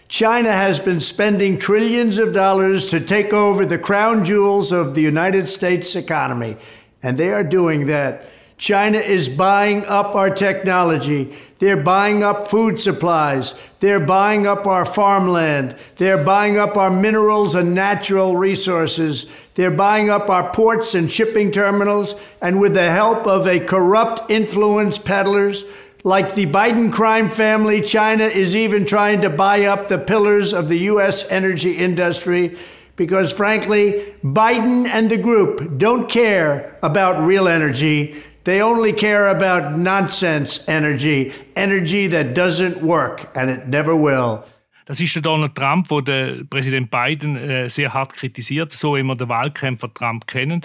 China 0.08 0.52
has 0.52 0.80
been 0.80 1.02
spending 1.02 1.58
trillions 1.58 2.18
of 2.18 2.34
dollars 2.34 2.90
to 2.90 3.00
take 3.00 3.34
over 3.34 3.66
the 3.66 3.78
crown 3.78 4.24
jewels 4.24 4.72
of 4.72 4.96
the 4.96 5.02
United 5.02 5.50
States 5.50 5.96
economy, 5.96 6.56
and 7.04 7.18
they 7.18 7.30
are 7.30 7.44
doing 7.44 7.88
that. 7.88 8.30
China 8.58 8.98
is 8.98 9.30
buying 9.30 9.86
up 9.86 10.16
our 10.16 10.30
technology. 10.32 11.36
They're 11.60 11.78
buying 11.78 12.24
up 12.24 12.48
food 12.48 12.80
supplies. 12.80 13.54
They're 13.82 14.00
buying 14.00 14.48
up 14.48 14.66
our 14.66 14.86
farmland. 14.86 15.76
They're 15.98 16.24
buying 16.24 16.58
up 16.58 16.76
our 16.76 16.90
minerals 16.90 17.54
and 17.54 17.76
natural 17.76 18.36
resources. 18.36 19.28
They're 19.54 19.70
buying 19.70 20.10
up 20.10 20.30
our 20.30 20.52
ports 20.54 20.96
and 20.96 21.12
shipping 21.12 21.52
terminals. 21.52 22.16
And 22.42 22.60
with 22.60 22.74
the 22.74 22.90
help 22.90 23.28
of 23.28 23.46
a 23.46 23.60
corrupt 23.60 24.32
influence 24.32 24.98
peddlers, 24.98 25.64
like 26.04 26.36
the 26.36 26.46
Biden 26.46 26.92
crime 26.92 27.30
family, 27.30 27.82
China 27.82 28.24
is 28.24 28.56
even 28.56 28.86
trying 28.86 29.22
to 29.22 29.30
buy 29.30 29.66
up 29.66 29.88
the 29.88 29.98
pillars 29.98 30.54
of 30.54 30.68
the 30.68 30.80
U.S. 30.80 31.30
energy 31.30 31.74
industry 31.78 32.58
because, 32.96 33.32
frankly, 33.34 34.14
Biden 34.24 34.88
and 34.88 35.10
the 35.10 35.18
group 35.18 35.78
don't 35.78 36.10
care 36.10 36.78
about 36.82 37.26
real 37.26 37.48
energy. 37.48 38.16
They 38.44 38.62
only 38.62 38.94
care 38.94 39.28
about 39.28 39.78
nonsense 39.78 40.68
energy, 40.70 41.34
energy 41.56 42.08
that 42.08 42.34
doesn't 42.34 42.82
work, 42.82 43.30
and 43.36 43.50
it 43.50 43.68
never 43.68 43.96
will. 43.96 44.46
Das 44.88 45.02
ist 45.02 45.14
der 45.14 45.22
Donald 45.22 45.54
Trump, 45.54 45.90
wo 45.90 46.00
der 46.00 46.46
Präsident 46.50 46.90
Biden 46.90 47.36
äh, 47.36 47.70
sehr 47.70 47.94
hart 47.94 48.14
kritisiert, 48.14 48.72
so 48.72 48.96
wie 48.96 49.04
wir 49.04 49.16
den 49.16 49.28
Wahlkämpfer 49.28 49.94
Trump 49.94 50.28
kennen. 50.28 50.62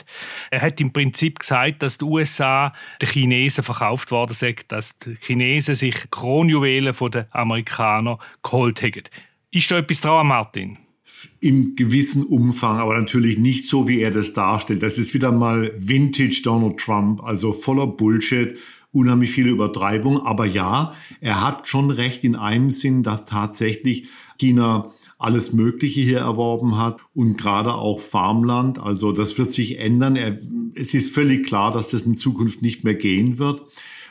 Er 0.50 0.62
hat 0.62 0.81
im 0.81 0.93
Prinzip 0.93 1.41
gesagt, 1.41 1.83
dass 1.83 1.99
die 1.99 2.05
USA 2.05 2.73
den 3.00 3.09
Chinesen 3.09 3.64
verkauft 3.64 4.12
worden 4.12 4.33
sind, 4.33 4.71
dass 4.71 4.97
die 4.99 5.17
Chinesen 5.21 5.75
sich 5.75 6.09
Kronjuwelen 6.11 6.95
von 6.95 7.11
den 7.11 7.25
Amerikanern 7.33 8.19
geholt 8.45 8.81
haben. 8.83 9.02
Ist 9.50 9.71
da 9.71 9.79
etwas 9.79 10.00
dran, 10.00 10.29
Martin? 10.29 10.79
im 11.41 11.76
gewissen 11.76 12.25
Umfang, 12.25 12.79
aber 12.79 12.99
natürlich 12.99 13.38
nicht 13.38 13.69
so, 13.69 13.87
wie 13.88 14.00
er 14.00 14.11
das 14.11 14.33
darstellt. 14.33 14.83
Das 14.83 14.99
ist 14.99 15.14
wieder 15.14 15.33
mal 15.33 15.73
Vintage 15.76 16.41
Donald 16.43 16.79
Trump, 16.79 17.23
also 17.23 17.52
voller 17.52 17.87
Bullshit, 17.87 18.57
unheimlich 18.92 19.32
viele 19.32 19.50
Übertreibung. 19.50 20.20
Aber 20.20 20.46
ja, 20.46 20.94
er 21.20 21.40
hat 21.44 21.68
schon 21.68 21.90
recht 21.90 22.22
in 22.25 22.37
einem 22.37 22.70
Sinn, 22.70 23.02
dass 23.02 23.25
tatsächlich 23.25 24.08
China 24.38 24.92
alles 25.18 25.52
Mögliche 25.52 26.00
hier 26.00 26.18
erworben 26.18 26.78
hat 26.78 26.99
und 27.14 27.38
gerade 27.38 27.75
auch 27.75 28.00
Farmland. 28.00 28.78
Also 28.78 29.12
das 29.12 29.38
wird 29.38 29.52
sich 29.52 29.78
ändern. 29.78 30.16
Er, 30.16 30.38
es 30.75 30.94
ist 30.94 31.14
völlig 31.14 31.46
klar, 31.46 31.72
dass 31.72 31.90
das 31.90 32.02
in 32.02 32.16
Zukunft 32.16 32.61
nicht 32.61 32.84
mehr 32.84 32.94
gehen 32.94 33.38
wird. 33.38 33.62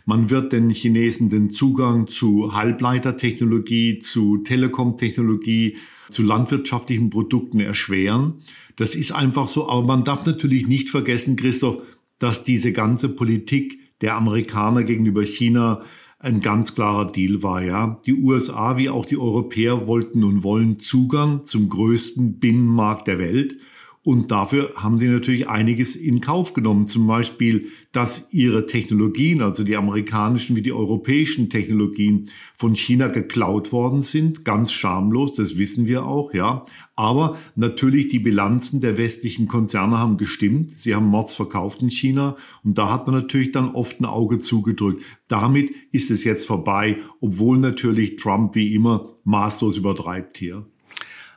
Man 0.05 0.29
wird 0.29 0.51
den 0.51 0.69
Chinesen 0.69 1.29
den 1.29 1.51
Zugang 1.51 2.07
zu 2.07 2.55
Halbleitertechnologie, 2.55 3.99
zu 3.99 4.37
Telekom-Technologie, 4.37 5.77
zu 6.09 6.23
landwirtschaftlichen 6.23 7.09
Produkten 7.09 7.59
erschweren. 7.59 8.41
Das 8.77 8.95
ist 8.95 9.11
einfach 9.11 9.47
so. 9.47 9.69
Aber 9.69 9.83
man 9.83 10.03
darf 10.03 10.25
natürlich 10.25 10.65
nicht 10.65 10.89
vergessen, 10.89 11.35
Christoph, 11.35 11.81
dass 12.19 12.43
diese 12.43 12.71
ganze 12.71 13.09
Politik 13.09 13.80
der 14.01 14.15
Amerikaner 14.15 14.83
gegenüber 14.83 15.23
China 15.23 15.81
ein 16.19 16.41
ganz 16.41 16.75
klarer 16.75 17.11
Deal 17.11 17.41
war, 17.41 17.63
ja. 17.63 17.99
Die 18.05 18.13
USA 18.13 18.77
wie 18.77 18.89
auch 18.89 19.05
die 19.05 19.17
Europäer 19.17 19.87
wollten 19.87 20.23
und 20.23 20.43
wollen 20.43 20.79
Zugang 20.79 21.45
zum 21.45 21.69
größten 21.69 22.39
Binnenmarkt 22.39 23.07
der 23.07 23.17
Welt. 23.17 23.57
Und 24.03 24.31
dafür 24.31 24.71
haben 24.77 24.97
sie 24.97 25.07
natürlich 25.07 25.47
einiges 25.47 25.95
in 25.95 26.21
Kauf 26.21 26.53
genommen. 26.53 26.87
Zum 26.87 27.05
Beispiel, 27.05 27.67
dass 27.91 28.33
ihre 28.33 28.65
Technologien, 28.65 29.41
also 29.41 29.63
die 29.63 29.75
amerikanischen 29.75 30.55
wie 30.55 30.63
die 30.63 30.73
europäischen 30.73 31.51
Technologien 31.51 32.29
von 32.55 32.75
China 32.75 33.09
geklaut 33.09 33.71
worden 33.71 34.01
sind. 34.01 34.43
Ganz 34.43 34.71
schamlos, 34.71 35.33
das 35.35 35.57
wissen 35.57 35.85
wir 35.85 36.05
auch, 36.05 36.33
ja. 36.33 36.65
Aber 37.01 37.35
natürlich 37.55 38.09
die 38.09 38.19
Bilanzen 38.19 38.79
der 38.79 38.95
westlichen 38.95 39.47
Konzerne 39.47 39.97
haben 39.97 40.17
gestimmt. 40.17 40.69
Sie 40.69 40.93
haben 40.93 41.07
Mords 41.07 41.33
verkauft 41.33 41.81
in 41.81 41.89
China. 41.89 42.37
Und 42.63 42.77
da 42.77 42.91
hat 42.91 43.07
man 43.07 43.15
natürlich 43.15 43.51
dann 43.51 43.71
oft 43.71 43.99
ein 43.99 44.05
Auge 44.05 44.37
zugedrückt. 44.37 45.03
Damit 45.27 45.71
ist 45.91 46.11
es 46.11 46.23
jetzt 46.23 46.45
vorbei, 46.45 46.97
obwohl 47.19 47.57
natürlich 47.57 48.17
Trump 48.17 48.53
wie 48.53 48.75
immer 48.75 49.15
maßlos 49.23 49.77
übertreibt 49.77 50.37
hier. 50.37 50.63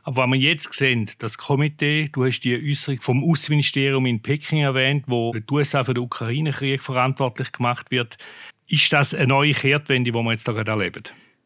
Aber 0.03 0.25
wenn 0.25 0.33
wir 0.33 0.39
jetzt 0.39 0.71
sehen, 0.75 1.09
das 1.19 1.39
Komitee, 1.39 2.11
du 2.13 2.27
hast 2.27 2.41
die 2.41 2.57
Äußerung 2.57 3.01
vom 3.01 3.25
Außenministerium 3.25 4.05
in 4.05 4.21
Peking 4.21 4.59
erwähnt, 4.59 5.05
wo 5.07 5.33
die 5.33 5.43
USA 5.51 5.83
für 5.83 5.95
den 5.95 6.05
Ukraine-Krieg 6.05 6.83
verantwortlich 6.83 7.53
gemacht 7.53 7.91
wird, 7.91 8.19
ist 8.67 8.93
das 8.93 9.15
eine 9.15 9.29
neue 9.29 9.53
Kehrtwende, 9.53 10.13
die 10.13 10.15
wir 10.15 10.31
jetzt 10.31 10.47
da 10.47 10.53
gerade 10.53 10.73
erleben? 10.73 11.05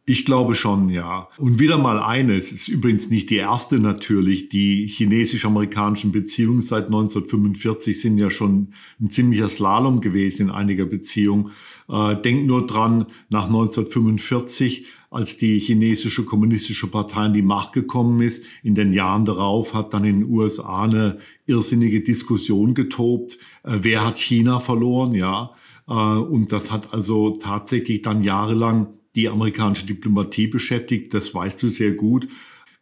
Ich 0.09 0.25
glaube 0.25 0.55
schon, 0.55 0.89
ja. 0.89 1.29
Und 1.37 1.59
wieder 1.59 1.77
mal 1.77 1.99
eines, 2.01 2.51
ist 2.51 2.67
übrigens 2.69 3.11
nicht 3.11 3.29
die 3.29 3.37
erste 3.37 3.79
natürlich. 3.79 4.49
Die 4.49 4.87
chinesisch-amerikanischen 4.87 6.13
Beziehungen 6.13 6.63
seit 6.63 6.87
1945 6.87 8.01
sind 8.01 8.17
ja 8.17 8.31
schon 8.31 8.69
ein 8.99 9.11
ziemlicher 9.11 9.51
Slalom 9.51 10.01
gewesen 10.01 10.49
in 10.49 10.51
einiger 10.51 10.87
Beziehung. 10.87 11.51
Äh, 11.91 12.17
denk 12.23 12.47
nur 12.47 12.67
dran, 12.67 13.05
nach 13.29 13.49
1945 13.49 14.87
als 15.11 15.37
die 15.37 15.59
chinesische 15.59 16.25
kommunistische 16.25 16.91
Partei 16.91 17.27
in 17.27 17.35
die 17.35 17.43
Macht 17.43 17.75
gekommen 17.75 18.23
ist. 18.23 18.47
In 18.63 18.75
den 18.75 18.95
Jahren 18.95 19.27
darauf 19.27 19.75
hat 19.75 19.93
dann 19.93 20.05
in 20.05 20.21
den 20.21 20.31
USA 20.31 20.85
eine 20.85 21.19
irrsinnige 21.45 22.01
Diskussion 22.01 22.73
getobt. 22.73 23.35
Äh, 23.63 23.81
wer 23.83 24.07
hat 24.07 24.17
China 24.17 24.59
verloren? 24.59 25.13
Ja. 25.13 25.51
Äh, 25.87 25.93
und 25.93 26.51
das 26.51 26.73
hat 26.73 26.95
also 26.95 27.33
tatsächlich 27.33 28.01
dann 28.01 28.25
jahrelang 28.25 28.95
die 29.19 29.29
amerikanische 29.29 29.87
Diplomatie 29.87 30.47
beschäftigt. 30.47 31.13
Das 31.13 31.35
weißt 31.35 31.61
du 31.61 31.71
sehr 31.71 31.91
gut, 31.91 32.29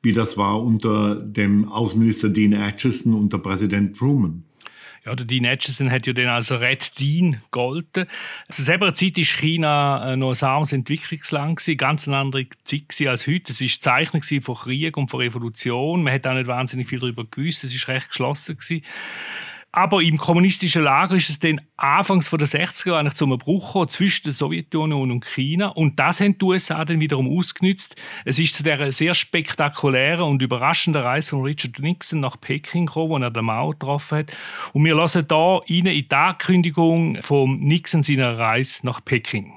wie 0.03 0.13
das 0.13 0.37
war 0.37 0.63
unter 0.63 1.15
dem 1.15 1.67
Außenminister 1.67 2.29
Dean 2.29 2.53
Acheson 2.53 3.15
unter 3.15 3.39
Präsident 3.39 3.97
Truman. 3.97 4.45
Ja, 5.07 5.15
der 5.15 5.25
Dean 5.25 5.47
Acheson 5.47 5.91
hat 5.91 6.07
ja 6.07 6.13
dann 6.13 6.27
als 6.27 6.53
Red 6.53 7.01
Dean 7.01 7.39
gegolten. 7.45 8.07
Zu 8.51 8.63
selber 8.63 8.93
Zeit 8.93 9.17
war 9.17 9.25
China 9.25 10.13
äh, 10.13 10.17
noch 10.17 10.35
ein 10.35 10.47
armes 10.47 10.73
Entwicklungsland, 10.73 11.57
gewesen, 11.57 11.79
ganz 11.79 12.07
eine 12.07 12.19
andere 12.19 12.49
Zeit 12.65 13.07
als 13.07 13.27
heute. 13.27 13.53
Es 13.53 13.61
war 13.63 13.69
Zeichen 13.81 14.43
von 14.43 14.57
Krieg 14.57 14.97
und 14.99 15.11
von 15.11 15.21
Revolution. 15.21 16.03
Man 16.03 16.13
hat 16.13 16.27
auch 16.27 16.35
nicht 16.35 16.49
wahnsinnig 16.49 16.89
viel 16.89 16.99
darüber 16.99 17.25
gewusst. 17.25 17.65
Es 17.65 17.89
war 17.89 17.95
recht 17.95 18.09
geschlossen. 18.09 18.59
Gewesen. 18.59 18.83
Aber 19.77 20.01
im 20.01 20.17
kommunistischen 20.17 20.85
Lager 20.85 21.17
ist 21.17 21.29
es 21.29 21.39
dann 21.39 21.61
anfangs 21.77 22.31
der 22.31 22.49
60er 22.49 22.95
eigentlich 22.95 23.13
zum 23.13 23.37
Bruch 23.37 23.67
gekommen 23.67 23.91
zwischen 23.91 24.25
der 24.25 24.33
Sowjetunion 24.33 25.11
und 25.11 25.27
China. 25.27 25.69
Und 25.69 26.01
das 26.01 26.23
haben 26.23 26.39
die 26.39 26.45
USA 26.47 26.83
dann 26.87 26.99
wiederum 26.99 27.29
ausgenutzt. 27.37 27.95
Es 28.25 28.39
ist 28.39 28.55
zu 28.55 28.63
der 28.63 28.91
sehr 28.91 29.13
spektakulären 29.13 30.23
und 30.23 30.41
überraschenden 30.41 31.03
Reise 31.03 31.29
von 31.29 31.43
Richard 31.43 31.79
Nixon 31.79 32.21
nach 32.21 32.41
Peking 32.41 32.87
gekommen, 32.87 33.11
wo 33.11 33.19
er 33.19 33.31
den 33.31 33.45
Mao 33.45 33.69
getroffen 33.73 34.19
hat. 34.21 34.37
Und 34.73 34.83
wir 34.87 34.95
lassen 34.95 35.29
da 35.29 35.57
rein 35.57 35.65
in 35.69 35.85
die 35.85 36.07
Ankündigung 36.11 37.19
von 37.21 37.61
Nixon 37.61 38.03
seiner 38.03 38.39
Reise 38.39 38.87
nach 38.87 39.05
Peking. 39.05 39.53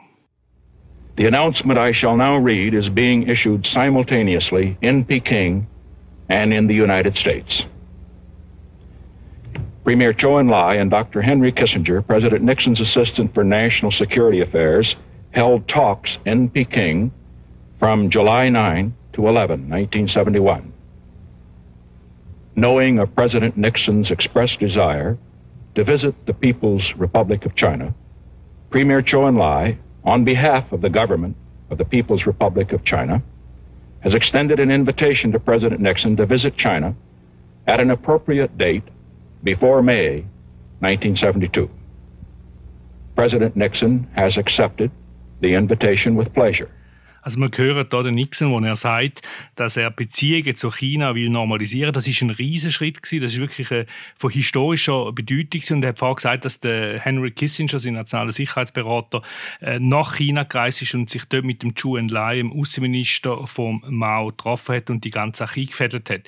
The 1.17 1.27
announcement 1.27 1.79
I 1.79 1.93
shall 1.93 2.17
now 2.17 2.35
read 2.35 2.73
is 2.73 2.89
being 2.89 3.25
issued 3.25 3.65
simultaneously 3.65 4.75
in 4.81 5.05
Peking 5.05 5.65
and 6.27 6.53
in 6.53 6.67
the 6.67 6.75
United 6.75 7.15
States. 7.15 7.65
Premier 9.83 10.13
Zhou 10.13 10.41
Enlai 10.41 10.79
and 10.79 10.91
Dr. 10.91 11.21
Henry 11.21 11.51
Kissinger, 11.51 12.05
President 12.05 12.43
Nixon's 12.43 12.81
assistant 12.81 13.33
for 13.33 13.43
national 13.43 13.91
security 13.91 14.41
affairs, 14.41 14.95
held 15.31 15.67
talks 15.67 16.17
in 16.25 16.50
Peking 16.50 17.12
from 17.79 18.09
July 18.09 18.50
9 18.50 18.93
to 19.13 19.27
11, 19.27 19.69
1971. 19.69 20.74
Knowing 22.55 23.00
of 23.00 23.15
President 23.15 23.55
Nixon's 23.55 24.12
expressed 24.12 24.59
desire 24.59 25.17
to 25.75 25.83
visit 25.83 26.13
the 26.25 26.33
People's 26.33 26.93
Republic 26.98 27.45
of 27.45 27.55
China, 27.55 27.93
Premier 28.69 29.01
Zhou 29.01 29.29
Enlai, 29.29 29.77
on 30.03 30.25
behalf 30.25 30.71
of 30.71 30.81
the 30.81 30.89
government 30.89 31.38
of 31.69 31.77
the 31.77 31.86
People's 31.86 32.25
Republic 32.25 32.74
of 32.74 32.83
China, 32.83 33.24
has 34.01 34.13
extended 34.13 34.59
an 34.59 34.71
invitation 34.71 35.31
to 35.31 35.39
President 35.39 35.79
Nixon 35.79 36.17
to 36.17 36.25
visit 36.25 36.57
China 36.57 36.95
at 37.67 37.79
an 37.79 37.91
appropriate 37.91 38.57
date 38.57 38.83
before 39.43 39.81
May 39.81 40.25
1972. 40.81 41.69
President 43.15 43.55
Nixon 43.55 44.08
has 44.15 44.38
accepted 44.38 44.91
the 45.41 45.53
invitation 45.53 46.15
with 46.15 46.34
pleasure. 46.34 46.69
Also 47.22 47.39
man 47.39 47.51
hört 47.53 47.91
hier 47.91 48.03
den 48.03 48.15
Nixon, 48.15 48.51
wo 48.51 48.60
er 48.60 48.75
sagt, 48.75 49.22
dass 49.55 49.77
er 49.77 49.91
Beziehungen 49.91 50.55
zu 50.55 50.72
China 50.72 51.15
will 51.15 51.29
normalisieren. 51.29 51.93
Das 51.93 52.08
ist 52.08 52.22
ein 52.22 52.29
Riesenschritt 52.29 53.01
gewesen. 53.01 53.22
Das 53.22 53.34
ist 53.34 53.39
wirklich 53.39 53.72
eine, 53.72 53.86
von 54.17 54.31
historischer 54.31 55.12
Bedeutung 55.12 55.62
und 55.69 55.84
er 55.84 55.89
hat 55.89 56.00
vorher 56.00 56.15
gesagt, 56.15 56.46
dass 56.46 56.60
der 56.60 57.00
Henry 57.00 57.31
Kissinger, 57.31 57.77
sein 57.79 57.93
nationaler 57.93 58.31
Sicherheitsberater, 58.31 59.22
äh, 59.62 59.79
nach 59.79 60.15
China 60.15 60.43
gereist 60.43 60.81
ist 60.81 60.93
und 60.96 61.10
sich 61.10 61.25
dort 61.25 61.43
mit 61.43 61.62
dem 61.62 61.75
Zhou 61.75 61.98
Enlai, 61.98 62.38
dem 62.38 62.53
Außenminister 62.53 63.46
vom 63.48 63.84
Mao, 63.88 64.27
getroffen 64.27 64.75
hat 64.75 64.89
und 64.89 65.03
die 65.03 65.12
ganze 65.12 65.39
Sache 65.39 65.60
eingefädelt 65.60 66.10
hat. 66.10 66.22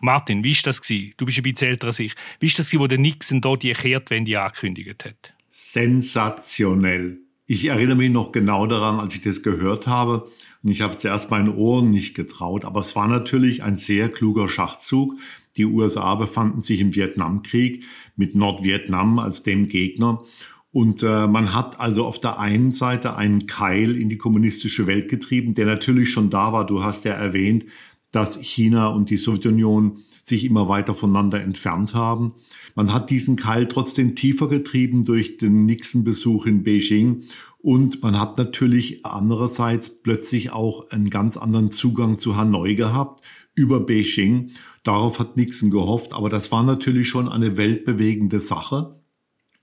Martin, 0.00 0.44
wie 0.44 0.54
war 0.54 0.62
das 0.64 0.82
gewesen? 0.82 1.14
Du 1.16 1.26
bist 1.26 1.38
ein 1.38 1.42
bisschen 1.42 1.68
älter 1.68 1.88
als 1.88 1.98
ich. 1.98 2.14
Wie 2.40 2.46
war 2.46 2.54
das 2.56 2.68
gewesen, 2.68 2.80
wo 2.80 2.86
der 2.86 2.98
Nixon 2.98 3.40
da 3.40 3.56
die 3.56 3.72
Kehrtwende 3.72 4.40
angekündigt 4.40 5.04
hat? 5.04 5.34
Sensationell. 5.50 7.18
Ich 7.46 7.64
erinnere 7.66 7.96
mich 7.96 8.10
noch 8.10 8.32
genau 8.32 8.66
daran, 8.66 9.00
als 9.00 9.14
ich 9.14 9.22
das 9.22 9.42
gehört 9.42 9.86
habe. 9.86 10.28
Und 10.62 10.70
ich 10.70 10.82
habe 10.82 10.96
zuerst 10.96 11.30
meinen 11.30 11.48
Ohren 11.48 11.90
nicht 11.90 12.14
getraut. 12.14 12.64
Aber 12.64 12.80
es 12.80 12.94
war 12.94 13.08
natürlich 13.08 13.62
ein 13.62 13.78
sehr 13.78 14.08
kluger 14.08 14.48
Schachzug. 14.48 15.14
Die 15.56 15.64
USA 15.64 16.14
befanden 16.14 16.62
sich 16.62 16.80
im 16.80 16.94
Vietnamkrieg 16.94 17.84
mit 18.16 18.34
Nordvietnam 18.34 19.18
als 19.18 19.42
dem 19.42 19.66
Gegner. 19.66 20.22
Und 20.70 21.02
äh, 21.02 21.26
man 21.26 21.54
hat 21.54 21.80
also 21.80 22.04
auf 22.04 22.20
der 22.20 22.38
einen 22.38 22.72
Seite 22.72 23.16
einen 23.16 23.46
Keil 23.46 23.96
in 23.96 24.08
die 24.08 24.18
kommunistische 24.18 24.86
Welt 24.86 25.08
getrieben, 25.08 25.54
der 25.54 25.66
natürlich 25.66 26.10
schon 26.10 26.30
da 26.30 26.52
war. 26.52 26.66
Du 26.66 26.84
hast 26.84 27.04
ja 27.04 27.12
erwähnt, 27.12 27.64
dass 28.12 28.40
China 28.40 28.88
und 28.88 29.10
die 29.10 29.16
Sowjetunion 29.16 30.04
sich 30.22 30.44
immer 30.44 30.68
weiter 30.68 30.94
voneinander 30.94 31.40
entfernt 31.42 31.94
haben. 31.94 32.34
Man 32.74 32.92
hat 32.92 33.10
diesen 33.10 33.36
Keil 33.36 33.66
trotzdem 33.66 34.14
tiefer 34.14 34.48
getrieben 34.48 35.02
durch 35.02 35.36
den 35.36 35.66
Nixon-Besuch 35.66 36.46
in 36.46 36.62
Beijing 36.62 37.24
und 37.58 38.02
man 38.02 38.18
hat 38.20 38.38
natürlich 38.38 39.04
andererseits 39.04 40.02
plötzlich 40.02 40.52
auch 40.52 40.90
einen 40.90 41.10
ganz 41.10 41.36
anderen 41.36 41.70
Zugang 41.70 42.18
zu 42.18 42.36
Hanoi 42.36 42.74
gehabt 42.74 43.20
über 43.54 43.80
Beijing. 43.80 44.52
Darauf 44.84 45.18
hat 45.18 45.36
Nixon 45.36 45.70
gehofft, 45.70 46.12
aber 46.12 46.28
das 46.28 46.52
war 46.52 46.62
natürlich 46.62 47.08
schon 47.08 47.28
eine 47.28 47.56
weltbewegende 47.56 48.40
Sache. 48.40 48.97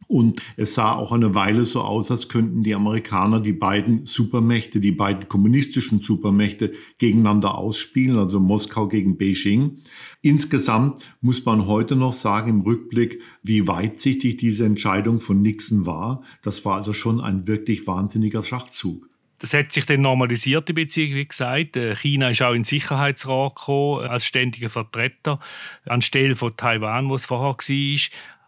Und 0.08 0.42
es 0.56 0.76
sah 0.76 0.92
auch 0.92 1.12
eine 1.12 1.34
Weile 1.34 1.66
so 1.66 1.82
aus, 1.82 2.12
als 2.12 2.30
könnten 2.30 2.62
die 2.62 2.76
Amerikaner 2.76 3.40
die 3.40 3.54
beiden 3.54 4.06
Supermächte, 4.06 4.80
die 4.80 4.92
beiden 4.92 5.28
kommunistischen 5.28 6.00
Supermächte 6.00 6.74
gegeneinander 7.00 7.56
ausspielen, 7.58 8.18
also 8.18 8.40
Moskau 8.40 8.88
gegen 8.88 9.18
Beijing. 9.18 9.80
Insgesamt 10.22 11.00
muss 11.22 11.46
man 11.46 11.66
heute 11.66 11.96
noch 11.96 12.14
sagen 12.14 12.50
im 12.52 12.62
Rückblick, 12.62 13.22
wie 13.42 13.68
weitsichtig 13.68 14.38
diese 14.38 14.66
Entscheidung 14.66 15.20
von 15.20 15.42
Nixon 15.42 15.86
war. 15.86 16.24
Das 16.44 16.66
war 16.66 16.76
also 16.76 16.94
schon 16.94 17.20
ein 17.20 17.48
wirklich 17.48 17.88
wahnsinniger 17.88 18.44
Schachzug. 18.44 19.10
Das 19.40 19.54
hat 19.54 19.74
sich 19.74 19.86
dann 19.86 20.02
normalisiert, 20.02 20.70
die 20.70 20.74
Beziehung, 20.74 21.16
wie 21.16 21.28
gesagt. 21.28 21.76
Äh, 21.76 21.96
China 21.96 22.30
ist 22.30 22.42
auch 22.42 22.52
in 22.52 22.60
den 22.60 22.64
Sicherheitsrat 22.64 23.56
gekommen, 23.56 24.08
als 24.08 24.26
ständiger 24.26 24.70
Vertreter, 24.70 25.40
anstelle 25.86 26.36
von 26.36 26.56
Taiwan, 26.56 27.10
wo 27.10 27.16
es 27.16 27.26
vorher 27.26 27.50
war. 27.50 27.58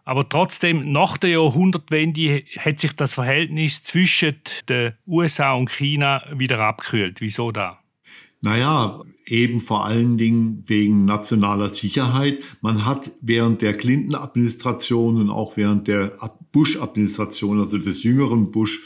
Aber 0.08 0.26
trotzdem, 0.26 0.90
nach 0.90 1.18
der 1.18 1.28
Jahrhundertwende 1.28 2.42
hat 2.56 2.80
sich 2.80 2.94
das 2.94 3.12
Verhältnis 3.12 3.82
zwischen 3.82 4.36
den 4.66 4.94
USA 5.06 5.52
und 5.52 5.70
China 5.70 6.22
wieder 6.34 6.60
abgekühlt. 6.60 7.20
Wieso 7.20 7.52
da? 7.52 7.80
Naja, 8.40 9.02
eben 9.26 9.60
vor 9.60 9.84
allen 9.84 10.16
Dingen 10.16 10.64
wegen 10.66 11.04
nationaler 11.04 11.68
Sicherheit. 11.68 12.38
Man 12.62 12.86
hat 12.86 13.10
während 13.20 13.60
der 13.60 13.76
Clinton-Administration 13.76 15.20
und 15.20 15.28
auch 15.28 15.58
während 15.58 15.88
der 15.88 16.16
Bush-Administration, 16.52 17.58
also 17.60 17.76
des 17.76 18.02
jüngeren 18.02 18.50
Bush, 18.50 18.80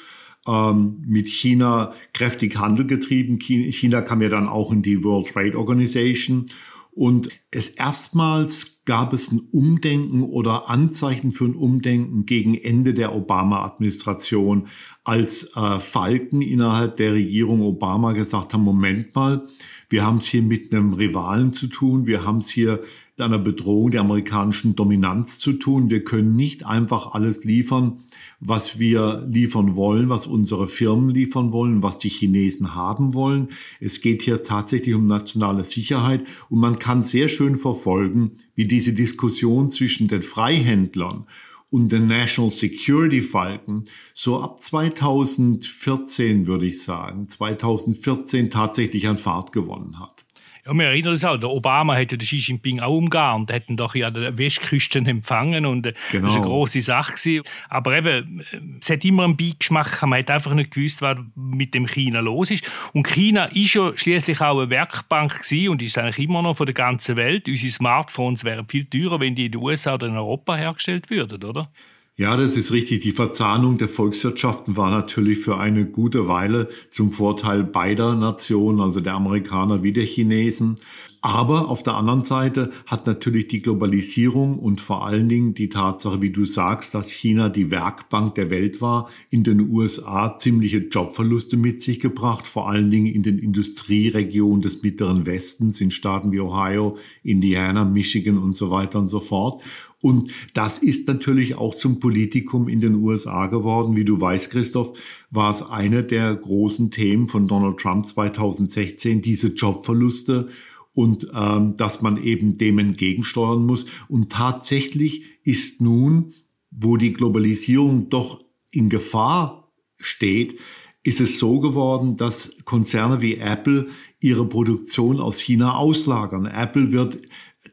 ähm, 0.49 1.05
mit 1.07 1.29
China 1.29 1.95
kräftig 2.15 2.59
Handel 2.59 2.85
getrieben. 2.85 3.39
China 3.39 4.03
kam 4.03 4.23
ja 4.23 4.29
dann 4.29 4.49
auch 4.49 4.73
in 4.73 4.83
die 4.83 5.05
World 5.05 5.29
Trade 5.29 5.57
Organization 5.57 6.47
und 6.95 7.31
es 7.51 7.71
erstmals 7.71 8.83
gab 8.85 9.15
es 9.15 9.33
ein 9.33 9.49
Umdenken 9.53 10.23
oder 10.23 10.69
Anzeichen 10.69 11.33
für 11.33 11.47
ein 11.47 11.55
Umdenken 11.55 12.27
gegen 12.27 12.55
Ende 12.55 12.93
der 12.93 13.15
Obama-Administration, 13.15 14.69
als 15.03 15.57
äh, 15.57 15.81
Falken 15.81 16.43
innerhalb 16.43 16.99
der 16.99 17.15
Regierung 17.15 17.63
Obama 17.63 18.13
gesagt 18.13 18.53
haben, 18.53 18.63
Moment 18.63 19.15
mal, 19.15 19.47
wir 19.89 20.05
haben 20.05 20.19
es 20.19 20.27
hier 20.27 20.43
mit 20.43 20.73
einem 20.73 20.93
Rivalen 20.93 21.55
zu 21.55 21.67
tun, 21.67 22.07
wir 22.07 22.25
haben 22.25 22.39
es 22.39 22.51
hier 22.51 22.83
mit 23.17 23.27
einer 23.27 23.39
Bedrohung 23.39 23.91
der 23.91 24.01
amerikanischen 24.01 24.75
Dominanz 24.75 25.39
zu 25.39 25.53
tun. 25.53 25.91
Wir 25.91 26.03
können 26.03 26.35
nicht 26.35 26.65
einfach 26.65 27.13
alles 27.13 27.45
liefern, 27.45 28.05
was 28.41 28.79
wir 28.79 29.27
liefern 29.31 29.77
wollen, 29.77 30.09
was 30.09 30.27
unsere 30.27 30.67
Firmen 30.67 31.11
liefern 31.11 31.53
wollen, 31.53 31.83
was 31.83 31.99
die 31.99 32.09
Chinesen 32.09 32.75
haben 32.75 33.13
wollen. 33.13 33.49
Es 33.81 34.01
geht 34.01 34.23
hier 34.23 34.43
tatsächlich 34.43 34.95
um 34.95 35.05
nationale 35.05 35.65
Sicherheit 35.65 36.25
und 36.49 36.59
man 36.59 36.79
kann 36.79 37.03
sehr 37.03 37.29
schön 37.29 37.57
verfolgen, 37.57 38.33
wie 38.55 38.65
diese 38.65 38.95
Diskussion 38.95 39.69
zwischen 39.69 40.09
den 40.09 40.23
Freihändlern 40.23 41.27
und 41.69 41.93
den 41.93 42.07
National 42.07 42.51
Security 42.51 43.21
Falken 43.21 43.85
so 44.15 44.41
ab 44.41 44.59
2014 44.61 46.47
würde 46.47 46.67
ich 46.67 46.83
sagen, 46.83 47.29
2014 47.29 48.49
tatsächlich 48.49 49.07
an 49.07 49.19
Fahrt 49.19 49.53
gewonnen 49.53 50.01
hat. 50.01 50.25
Ja, 50.65 50.73
wir 50.75 50.85
erinnern 50.87 51.11
uns 51.11 51.25
auch, 51.25 51.37
der 51.37 51.51
Obama 51.51 51.95
hätte 51.95 52.17
den 52.17 52.25
Xi 52.25 52.37
Jinping 52.37 52.79
auch 52.79 52.97
und 52.97 53.51
hätten 53.51 53.77
doch 53.77 53.97
ja 53.97 54.11
der 54.11 54.39
Westküsten 54.39 55.07
empfangen 55.07 55.67
und 55.67 55.87
äh, 55.87 55.95
genau. 56.13 56.27
das 56.27 56.37
war 56.37 56.43
eine 56.43 56.51
große 56.51 56.83
Sache. 56.83 57.13
Gewesen. 57.15 57.45
Aber 57.69 57.97
eben, 57.97 58.45
es 58.81 58.89
hat 58.89 59.05
immer 59.05 59.25
einen 59.25 59.37
Beigeschmack, 59.37 60.03
man 60.07 60.21
hat 60.21 60.31
einfach 60.31 60.55
nicht 60.55 60.71
gewusst, 60.71 61.03
was 61.03 61.19
mit 61.35 61.75
dem 61.75 61.89
China 61.89 62.21
los 62.21 62.53
ist. 62.53 62.71
Und 62.93 63.09
China 63.09 63.47
ist 63.47 63.75
ja 63.75 63.93
schließlich 63.97 64.41
auch 64.41 64.61
eine 64.61 64.71
Werkbank 64.71 65.43
gewesen 65.43 65.71
und 65.71 65.83
ist 65.83 65.99
eigentlich 65.99 66.21
immer 66.21 66.43
noch 66.43 66.57
von 66.57 66.67
der 66.67 66.75
ganzen 66.75 67.17
Welt. 67.17 67.49
Unsere 67.49 67.73
Smartphones 67.73 68.45
wären 68.45 68.69
viel 68.69 68.85
teurer, 68.85 69.19
wenn 69.19 69.35
die 69.35 69.47
in 69.47 69.53
den 69.53 69.61
USA 69.61 69.95
oder 69.95 70.07
in 70.07 70.17
Europa 70.17 70.55
hergestellt 70.55 71.11
würden, 71.11 71.43
oder? 71.43 71.71
Ja, 72.17 72.37
das 72.37 72.57
ist 72.57 72.73
richtig. 72.73 73.01
Die 73.01 73.13
Verzahnung 73.13 73.79
der 73.79 73.89
Volkswirtschaften 73.89 74.77
war 74.77 74.91
natürlich 74.91 75.39
für 75.39 75.57
eine 75.57 75.87
gute 75.87 76.29
Weile 76.29 76.69
zum 76.91 77.11
Vorteil 77.11 77.65
beider 77.65 78.15
Nationen, 78.15 78.81
also 78.81 79.01
der 79.01 79.15
Amerikaner 79.15 79.83
wie 79.83 79.93
der 79.93 80.05
Chinesen. 80.05 80.77
Aber 81.25 81.71
auf 81.71 81.85
der 81.85 81.95
anderen 81.95 82.25
Seite 82.25 82.73
hat 82.85 83.07
natürlich 83.07 83.47
die 83.47 83.63
Globalisierung 83.63 84.59
und 84.59 84.81
vor 84.81 85.07
allen 85.07 85.29
Dingen 85.29 85.55
die 85.55 85.69
Tatsache, 85.69 86.21
wie 86.21 86.31
du 86.31 86.45
sagst, 86.45 86.97
dass 86.97 87.11
China 87.13 87.49
die 87.49 87.71
Werkbank 87.71 88.35
der 88.35 88.51
Welt 88.51 88.81
war, 88.81 89.09
in 89.31 89.45
den 89.45 89.61
USA 89.71 90.37
ziemliche 90.37 90.79
Jobverluste 90.79 91.57
mit 91.57 91.81
sich 91.81 92.01
gebracht, 92.01 92.49
vor 92.49 92.69
allen 92.69 92.91
Dingen 92.91 93.07
in 93.07 93.23
den 93.23 93.39
Industrieregionen 93.39 94.63
des 94.63 94.83
mittleren 94.83 95.25
Westens, 95.25 95.81
in 95.81 95.93
Staaten 95.93 96.33
wie 96.33 96.41
Ohio, 96.41 96.97
Indiana, 97.23 97.85
Michigan 97.85 98.37
und 98.37 98.57
so 98.57 98.73
weiter 98.73 98.99
und 98.99 99.07
so 99.07 99.21
fort. 99.21 99.63
Und 100.01 100.33
das 100.55 100.79
ist 100.79 101.07
natürlich 101.07 101.55
auch 101.55 101.77
zum 101.77 102.01
Politikum 102.01 102.69
in 102.69 102.81
den 102.81 102.97
USA 102.97 103.47
geworden. 103.47 103.95
Wie 103.95 104.05
du 104.05 104.21
weißt, 104.21 104.51
Christoph, 104.51 104.99
war 105.31 105.53
es 105.53 105.63
eine 105.63 106.03
der 106.03 106.35
großen 106.35 106.91
Themen 106.91 107.29
von 107.29 107.47
Donald 107.47 107.79
Trump 107.79 108.07
2016, 108.07 109.23
diese 109.23 109.49
Jobverluste 109.49 110.49
und 110.95 111.29
ähm, 111.35 111.77
dass 111.77 112.03
man 112.03 112.23
eben 112.23 112.59
dem 112.59 112.79
entgegensteuern 112.79 113.65
muss. 113.65 113.87
Und 114.09 114.31
tatsächlich 114.31 115.25
ist 115.45 115.81
nun, 115.81 116.35
wo 116.71 116.97
die 116.97 117.13
Globalisierung 117.13 118.09
doch 118.09 118.45
in 118.71 118.89
Gefahr 118.89 119.73
steht, 119.99 120.59
ist 121.05 121.21
es 121.21 121.39
so 121.39 121.61
geworden, 121.61 122.17
dass 122.17 122.57
Konzerne 122.65 123.21
wie 123.21 123.37
Apple 123.37 123.89
ihre 124.21 124.47
Produktion 124.49 125.21
aus 125.21 125.41
China 125.41 125.75
auslagern. 125.77 126.47
Apple 126.47 126.93
wird 126.93 127.19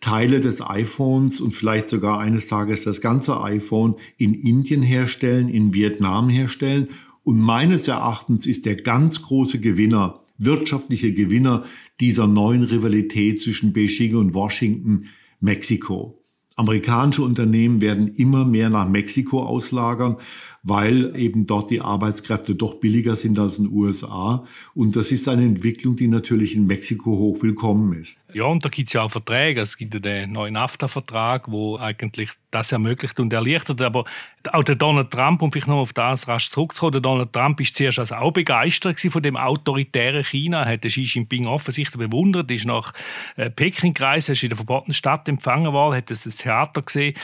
Teile 0.01 0.39
des 0.39 0.61
iPhones 0.61 1.41
und 1.41 1.51
vielleicht 1.51 1.89
sogar 1.89 2.19
eines 2.19 2.47
Tages 2.47 2.83
das 2.83 3.01
ganze 3.01 3.41
iPhone 3.41 3.95
in 4.17 4.33
Indien 4.33 4.81
herstellen, 4.81 5.49
in 5.49 5.73
Vietnam 5.73 6.29
herstellen. 6.29 6.89
Und 7.23 7.39
meines 7.39 7.87
Erachtens 7.87 8.45
ist 8.47 8.65
der 8.65 8.77
ganz 8.77 9.21
große 9.21 9.59
Gewinner, 9.59 10.23
wirtschaftliche 10.37 11.13
Gewinner 11.13 11.65
dieser 11.99 12.27
neuen 12.27 12.63
Rivalität 12.63 13.39
zwischen 13.39 13.73
Beijing 13.73 14.15
und 14.15 14.33
Washington 14.33 15.05
Mexiko. 15.39 16.23
Amerikanische 16.55 17.23
Unternehmen 17.23 17.81
werden 17.81 18.09
immer 18.15 18.43
mehr 18.45 18.69
nach 18.69 18.87
Mexiko 18.87 19.43
auslagern, 19.43 20.17
weil 20.63 21.15
eben 21.15 21.47
dort 21.47 21.69
die 21.71 21.81
Arbeitskräfte 21.81 22.55
doch 22.55 22.75
billiger 22.75 23.15
sind 23.15 23.39
als 23.39 23.59
in 23.59 23.65
den 23.65 23.73
USA. 23.73 24.45
Und 24.75 24.95
das 24.95 25.11
ist 25.11 25.27
eine 25.27 25.43
Entwicklung, 25.43 25.95
die 25.95 26.07
natürlich 26.07 26.55
in 26.55 26.67
Mexiko 26.67 27.11
hoch 27.11 27.41
willkommen 27.41 27.93
ist. 27.93 28.25
Ja, 28.33 28.45
und 28.45 28.63
da 28.65 28.69
gibt 28.69 28.89
es 28.89 28.93
ja 28.93 29.03
auch 29.03 29.11
Verträge. 29.11 29.61
Es 29.61 29.77
gibt 29.77 29.93
ja 29.93 29.99
den 29.99 30.33
neuen 30.33 30.53
NAFTA-Vertrag, 30.53 31.49
wo 31.49 31.77
eigentlich 31.77 32.31
das 32.51 32.71
ermöglicht 32.71 33.19
und 33.19 33.31
erleichtert. 33.31 33.81
Aber 33.81 34.03
auch 34.51 34.63
der 34.63 34.75
Donald 34.75 35.11
Trump, 35.11 35.41
um 35.41 35.51
vielleicht 35.51 35.67
noch 35.67 35.77
auf 35.77 35.93
das 35.93 36.27
rasch 36.27 36.49
zurückzukommen, 36.49 36.93
der 36.93 37.01
Donald 37.01 37.31
Trump 37.31 37.59
ist 37.61 37.75
zuerst 37.75 37.99
also 37.99 38.15
auch 38.15 38.31
begeistert 38.31 38.99
von 38.99 39.23
dem 39.23 39.37
autoritären 39.37 40.23
China, 40.23 40.65
hat 40.65 40.83
den 40.83 40.91
Xi 40.91 41.03
Jinping 41.03 41.47
offensichtlich 41.47 42.09
bewundert, 42.09 42.51
ist 42.51 42.65
nach 42.65 42.93
äh, 43.37 43.49
Peking 43.49 43.93
gereist, 43.93 44.29
ist 44.29 44.43
in 44.43 44.49
der 44.49 44.57
verbotenen 44.57 44.93
Stadt 44.93 45.27
empfangen 45.29 45.71
worden, 45.71 45.97
hat 45.97 46.09
das 46.09 46.23
Theater 46.23 46.81
gesehen. 46.81 47.15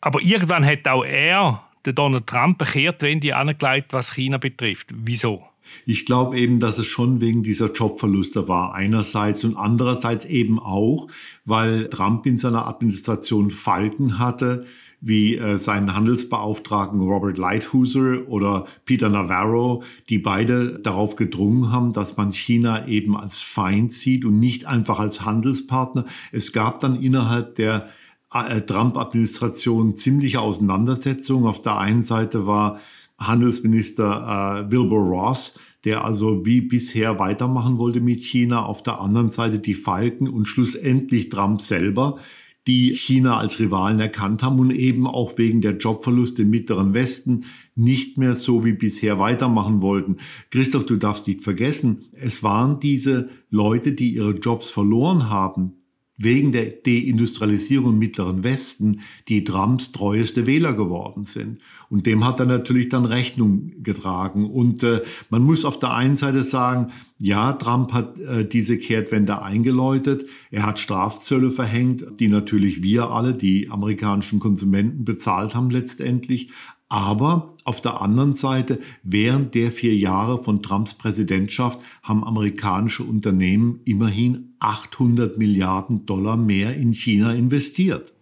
Aber 0.00 0.22
irgendwann 0.22 0.64
hat 0.64 0.88
auch 0.88 1.04
er 1.04 1.62
Donald 1.82 2.26
Trump 2.26 2.58
bekehrt, 2.58 3.02
wenn 3.02 3.20
die 3.20 3.34
angelegt, 3.34 3.92
was 3.92 4.14
China 4.14 4.38
betrifft. 4.38 4.88
Wieso? 4.94 5.42
Ich 5.86 6.06
glaube 6.06 6.38
eben, 6.38 6.60
dass 6.60 6.78
es 6.78 6.86
schon 6.86 7.20
wegen 7.20 7.42
dieser 7.42 7.72
Jobverluste 7.72 8.48
war, 8.48 8.74
einerseits 8.74 9.44
und 9.44 9.56
andererseits 9.56 10.24
eben 10.24 10.58
auch, 10.58 11.08
weil 11.44 11.88
Trump 11.88 12.26
in 12.26 12.38
seiner 12.38 12.66
Administration 12.66 13.50
Falken 13.50 14.18
hatte, 14.18 14.66
wie 15.00 15.36
äh, 15.36 15.56
seinen 15.56 15.94
Handelsbeauftragten 15.94 17.00
Robert 17.00 17.38
Lighthuser 17.38 18.28
oder 18.28 18.66
Peter 18.84 19.08
Navarro, 19.08 19.82
die 20.08 20.18
beide 20.18 20.78
darauf 20.78 21.16
gedrungen 21.16 21.72
haben, 21.72 21.92
dass 21.92 22.16
man 22.16 22.32
China 22.32 22.86
eben 22.86 23.16
als 23.16 23.40
Feind 23.40 23.92
sieht 23.92 24.24
und 24.24 24.38
nicht 24.38 24.66
einfach 24.66 24.98
als 24.98 25.24
Handelspartner. 25.24 26.04
Es 26.32 26.52
gab 26.52 26.80
dann 26.80 27.02
innerhalb 27.02 27.54
der 27.54 27.88
Trump-Administration 28.30 29.96
ziemliche 29.96 30.40
Auseinandersetzungen. 30.40 31.46
Auf 31.46 31.62
der 31.62 31.78
einen 31.78 32.02
Seite 32.02 32.46
war 32.46 32.80
Handelsminister 33.18 34.66
äh, 34.66 34.72
Wilbur 34.72 35.00
Ross, 35.00 35.58
der 35.84 36.04
also 36.04 36.46
wie 36.46 36.60
bisher 36.60 37.18
weitermachen 37.18 37.78
wollte 37.78 38.00
mit 38.00 38.20
China. 38.20 38.64
Auf 38.64 38.82
der 38.82 39.00
anderen 39.00 39.30
Seite 39.30 39.58
die 39.58 39.74
Falken 39.74 40.28
und 40.28 40.46
schlussendlich 40.46 41.28
Trump 41.28 41.60
selber, 41.60 42.18
die 42.66 42.94
China 42.94 43.38
als 43.38 43.58
Rivalen 43.58 44.00
erkannt 44.00 44.42
haben 44.42 44.58
und 44.60 44.70
eben 44.70 45.06
auch 45.06 45.38
wegen 45.38 45.60
der 45.60 45.78
Jobverluste 45.78 46.42
im 46.42 46.50
Mittleren 46.50 46.94
Westen 46.94 47.46
nicht 47.74 48.18
mehr 48.18 48.34
so 48.34 48.64
wie 48.64 48.74
bisher 48.74 49.18
weitermachen 49.18 49.80
wollten. 49.80 50.18
Christoph, 50.50 50.86
du 50.86 50.96
darfst 50.96 51.26
nicht 51.26 51.40
vergessen, 51.40 52.04
es 52.12 52.42
waren 52.42 52.78
diese 52.78 53.30
Leute, 53.50 53.92
die 53.92 54.14
ihre 54.14 54.32
Jobs 54.32 54.70
verloren 54.70 55.30
haben, 55.30 55.78
wegen 56.22 56.52
der 56.52 56.66
Deindustrialisierung 56.66 57.94
im 57.94 57.98
Mittleren 57.98 58.44
Westen 58.44 59.00
die 59.28 59.42
Trumps 59.42 59.90
treueste 59.90 60.46
Wähler 60.46 60.74
geworden 60.74 61.24
sind. 61.24 61.60
Und 61.88 62.04
dem 62.04 62.24
hat 62.26 62.38
er 62.40 62.46
natürlich 62.46 62.90
dann 62.90 63.06
Rechnung 63.06 63.72
getragen. 63.82 64.48
Und 64.48 64.82
äh, 64.82 65.00
man 65.30 65.42
muss 65.42 65.64
auf 65.64 65.78
der 65.78 65.94
einen 65.94 66.16
Seite 66.16 66.44
sagen, 66.44 66.92
ja, 67.18 67.54
Trump 67.54 67.94
hat 67.94 68.18
äh, 68.18 68.46
diese 68.46 68.76
Kehrtwende 68.76 69.40
eingeläutet. 69.40 70.26
Er 70.50 70.66
hat 70.66 70.78
Strafzölle 70.78 71.50
verhängt, 71.50 72.04
die 72.20 72.28
natürlich 72.28 72.82
wir 72.82 73.10
alle, 73.10 73.32
die 73.32 73.70
amerikanischen 73.70 74.40
Konsumenten, 74.40 75.06
bezahlt 75.06 75.54
haben 75.54 75.70
letztendlich. 75.70 76.50
Aber 76.90 77.54
auf 77.64 77.80
der 77.80 78.02
anderen 78.02 78.34
Seite, 78.34 78.80
während 79.04 79.54
der 79.54 79.70
vier 79.70 79.94
Jahre 79.94 80.42
von 80.42 80.60
Trumps 80.60 80.92
Präsidentschaft 80.92 81.78
haben 82.02 82.24
amerikanische 82.24 83.04
Unternehmen 83.04 83.78
immerhin 83.84 84.54
800 84.58 85.38
Milliarden 85.38 86.04
Dollar 86.04 86.36
mehr 86.36 86.74
in 86.74 86.92
China 86.92 87.32
investiert. 87.32 88.12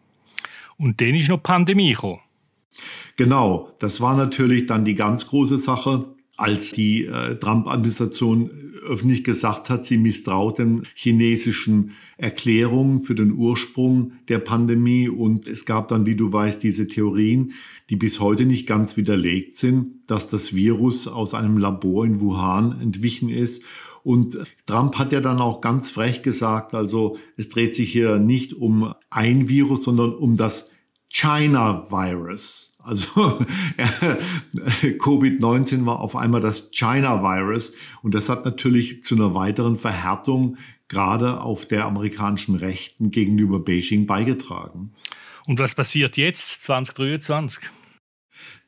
Und 0.76 1.00
dann 1.00 1.14
ist 1.14 1.31
noch 1.31 1.42
Pandemie 1.42 1.92
gekommen. 1.92 2.20
Genau, 3.16 3.70
das 3.78 4.02
war 4.02 4.14
natürlich 4.14 4.66
dann 4.66 4.85
die 4.85 4.94
ganz 4.94 5.26
große 5.26 5.59
Sache 5.59 6.04
als 6.38 6.70
die 6.70 7.05
äh, 7.05 7.35
Trump-Administration 7.35 8.51
öffentlich 8.88 9.24
gesagt 9.24 9.70
hat, 9.70 9.85
sie 9.85 9.98
misstraut 9.98 10.59
den 10.59 10.85
chinesischen 10.94 11.90
Erklärungen 12.16 13.01
für 13.01 13.16
den 13.16 13.33
Ursprung 13.33 14.12
der 14.29 14.38
Pandemie. 14.38 15.09
Und 15.09 15.48
es 15.48 15.64
gab 15.64 15.88
dann, 15.88 16.07
wie 16.07 16.14
du 16.14 16.33
weißt, 16.33 16.62
diese 16.62 16.87
Theorien, 16.87 17.53
die 17.90 17.96
bis 17.96 18.20
heute 18.20 18.44
nicht 18.44 18.66
ganz 18.66 18.96
widerlegt 18.96 19.57
sind, 19.57 20.09
dass 20.09 20.29
das 20.29 20.55
Virus 20.55 21.09
aus 21.09 21.35
einem 21.35 21.59
Labor 21.59 22.07
in 22.07 22.20
Wuhan 22.20 22.81
entwichen 22.81 23.29
ist. 23.29 23.64
Und 24.05 24.38
Trump 24.66 24.96
hat 24.96 25.12
ja 25.12 25.20
dann 25.20 25.40
auch 25.40 25.61
ganz 25.61 25.90
frech 25.90 26.22
gesagt, 26.22 26.72
also 26.72 27.18
es 27.37 27.48
dreht 27.48 27.74
sich 27.74 27.90
hier 27.90 28.18
nicht 28.18 28.55
um 28.55 28.94
ein 29.11 29.48
Virus, 29.48 29.83
sondern 29.83 30.14
um 30.14 30.37
das 30.37 30.70
China-Virus. 31.09 32.77
Also 32.79 33.07
Covid-19 34.83 35.85
war 35.85 36.01
auf 36.01 36.17
einmal 36.17 36.41
das 36.41 36.71
China-Virus 36.71 37.75
und 38.03 38.14
das 38.14 38.29
hat 38.29 38.45
natürlich 38.45 39.03
zu 39.03 39.14
einer 39.14 39.35
weiteren 39.35 39.77
Verhärtung 39.77 40.57
gerade 40.88 41.41
auf 41.41 41.67
der 41.67 41.85
amerikanischen 41.85 42.55
Rechten 42.55 43.11
gegenüber 43.11 43.61
Beijing 43.61 44.07
beigetragen. 44.07 44.93
Und 45.47 45.59
was 45.59 45.75
passiert 45.75 46.17
jetzt, 46.17 46.62
2023? 46.62 47.64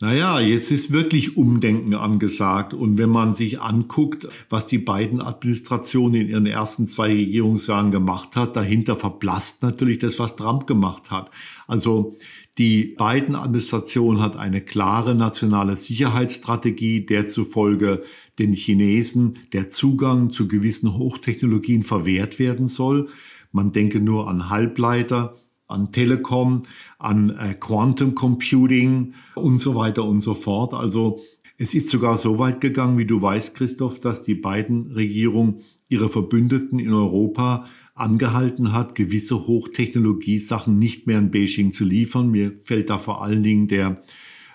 Naja, 0.03 0.41
jetzt 0.41 0.71
ist 0.71 0.93
wirklich 0.93 1.37
Umdenken 1.37 1.93
angesagt. 1.93 2.73
Und 2.73 2.97
wenn 2.97 3.11
man 3.11 3.35
sich 3.35 3.61
anguckt, 3.61 4.27
was 4.49 4.65
die 4.65 4.79
beiden 4.79 5.21
Administrationen 5.21 6.23
in 6.23 6.29
ihren 6.31 6.47
ersten 6.47 6.87
zwei 6.87 7.09
Regierungsjahren 7.09 7.91
gemacht 7.91 8.35
hat, 8.35 8.57
dahinter 8.57 8.97
verblasst 8.97 9.63
natürlich 9.63 9.99
das, 9.99 10.19
was 10.19 10.37
Trump 10.37 10.67
gemacht 10.67 11.11
hat. 11.11 11.31
Also 11.67 12.17
die 12.61 12.95
Biden-Administration 12.99 14.21
hat 14.21 14.37
eine 14.37 14.61
klare 14.61 15.15
nationale 15.15 15.77
Sicherheitsstrategie, 15.77 17.07
der 17.07 17.27
zufolge 17.27 18.03
den 18.39 18.53
Chinesen 18.53 19.39
der 19.55 19.71
Zugang 19.71 20.31
zu 20.31 20.47
gewissen 20.47 20.99
Hochtechnologien 20.99 21.83
verwehrt 21.83 22.39
werden 22.39 22.69
soll. 22.69 23.09
Man 23.51 23.73
denke 23.73 23.99
nur 23.99 24.29
an 24.29 24.51
Halbleiter, 24.51 25.37
an 25.69 25.91
Telekom, 25.91 26.65
an 26.99 27.31
äh, 27.31 27.55
Quantum 27.55 28.15
Computing 28.15 29.15
und 29.37 29.57
so 29.57 29.75
weiter 29.75 30.05
und 30.05 30.21
so 30.21 30.35
fort. 30.35 30.75
Also 30.75 31.21
es 31.57 31.73
ist 31.73 31.89
sogar 31.89 32.19
so 32.19 32.39
weit 32.39 32.61
gegangen, 32.61 32.99
wie 32.99 33.07
du 33.07 33.23
weißt, 33.23 33.55
Christoph, 33.55 34.01
dass 34.01 34.23
die 34.23 34.35
beiden 34.35 34.93
Regierungen 34.93 35.61
ihre 35.89 36.11
Verbündeten 36.11 36.79
in 36.79 36.93
Europa 36.93 37.65
angehalten 38.01 38.73
hat, 38.73 38.95
gewisse 38.95 39.47
Hochtechnologiesachen 39.47 40.79
nicht 40.79 41.07
mehr 41.07 41.19
in 41.19 41.31
Beijing 41.31 41.73
zu 41.73 41.85
liefern. 41.85 42.31
Mir 42.31 42.59
fällt 42.65 42.91
da 42.91 42.99
vor 42.99 43.23
allen 43.23 43.43
Dingen 43.43 43.69
der 43.69 44.03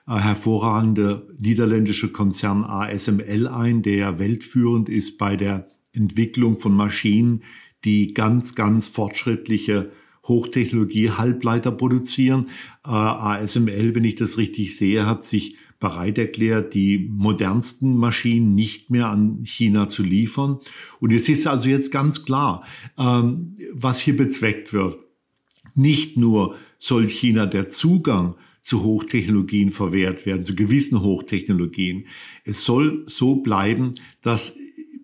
äh, 0.07 0.15
hervorragende 0.15 1.27
niederländische 1.39 2.11
Konzern 2.11 2.63
ASML 2.63 3.47
ein, 3.47 3.81
der 3.81 4.19
weltführend 4.19 4.89
ist 4.89 5.17
bei 5.17 5.35
der 5.35 5.67
Entwicklung 5.93 6.59
von 6.59 6.75
Maschinen, 6.75 7.43
die 7.85 8.13
ganz, 8.13 8.55
ganz 8.55 8.87
fortschrittliche 8.87 9.91
Hochtechnologie 10.27 11.11
Halbleiter 11.11 11.71
produzieren. 11.71 12.47
Äh, 12.85 12.89
ASML, 12.89 13.95
wenn 13.95 14.03
ich 14.03 14.15
das 14.15 14.37
richtig 14.37 14.75
sehe, 14.75 15.05
hat 15.05 15.23
sich 15.23 15.55
bereit 15.79 16.17
erklärt, 16.17 16.73
die 16.73 17.09
modernsten 17.11 17.95
Maschinen 17.97 18.55
nicht 18.55 18.89
mehr 18.89 19.07
an 19.07 19.39
China 19.43 19.89
zu 19.89 20.03
liefern. 20.03 20.59
Und 20.99 21.11
es 21.11 21.29
ist 21.29 21.47
also 21.47 21.69
jetzt 21.69 21.91
ganz 21.91 22.25
klar, 22.25 22.63
ähm, 22.97 23.55
was 23.73 23.99
hier 23.99 24.15
bezweckt 24.15 24.73
wird. 24.73 24.97
Nicht 25.75 26.17
nur 26.17 26.55
soll 26.79 27.07
China 27.07 27.45
der 27.45 27.69
Zugang 27.69 28.35
zu 28.61 28.83
Hochtechnologien 28.83 29.69
verwehrt 29.69 30.25
werden, 30.25 30.43
zu 30.43 30.55
gewissen 30.55 31.01
Hochtechnologien. 31.01 32.05
Es 32.45 32.63
soll 32.63 33.03
so 33.05 33.35
bleiben, 33.35 33.91
dass 34.21 34.55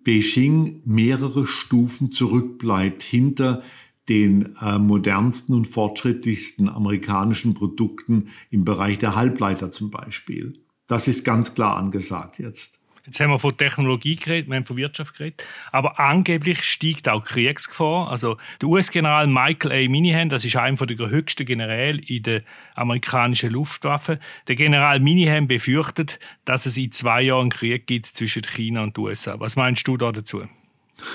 Beijing 0.04 0.82
mehrere 0.84 1.46
Stufen 1.46 2.10
zurückbleibt 2.10 3.02
hinter 3.02 3.62
den 4.08 4.56
äh, 4.60 4.78
modernsten 4.78 5.54
und 5.54 5.66
fortschrittlichsten 5.66 6.68
amerikanischen 6.68 7.54
Produkten 7.54 8.28
im 8.50 8.64
Bereich 8.64 8.98
der 8.98 9.14
Halbleiter 9.14 9.70
zum 9.70 9.90
Beispiel. 9.90 10.54
Das 10.86 11.08
ist 11.08 11.24
ganz 11.24 11.54
klar 11.54 11.76
angesagt 11.76 12.38
jetzt. 12.38 12.82
Jetzt 13.04 13.18
haben 13.18 13.30
wir 13.30 13.38
von 13.40 13.56
Technologie 13.56 14.14
geredet, 14.14 14.48
wir 14.48 14.54
haben 14.56 14.64
von 14.64 14.76
Wirtschaft 14.76 15.16
geredet, 15.16 15.44
aber 15.72 15.98
angeblich 15.98 16.62
steigt 16.62 17.08
auch 17.08 17.24
Kriegsgefahr. 17.24 18.08
Also 18.08 18.36
der 18.60 18.68
US-General 18.68 19.26
Michael 19.26 19.72
A. 19.72 19.88
Minihan, 19.90 20.28
das 20.28 20.44
ist 20.44 20.54
einer 20.54 20.76
der 20.76 21.10
höchsten 21.10 21.44
Generäle 21.44 22.00
in 22.00 22.22
der 22.22 22.42
amerikanischen 22.76 23.50
Luftwaffe. 23.50 24.20
Der 24.46 24.54
General 24.54 25.00
Minihan 25.00 25.48
befürchtet, 25.48 26.20
dass 26.44 26.64
es 26.64 26.76
in 26.76 26.92
zwei 26.92 27.22
Jahren 27.22 27.50
Krieg 27.50 27.88
gibt 27.88 28.06
zwischen 28.06 28.42
China 28.42 28.84
und 28.84 28.96
den 28.96 29.04
USA. 29.04 29.40
Was 29.40 29.56
meinst 29.56 29.86
du 29.88 29.96
da 29.96 30.12
dazu? 30.12 30.44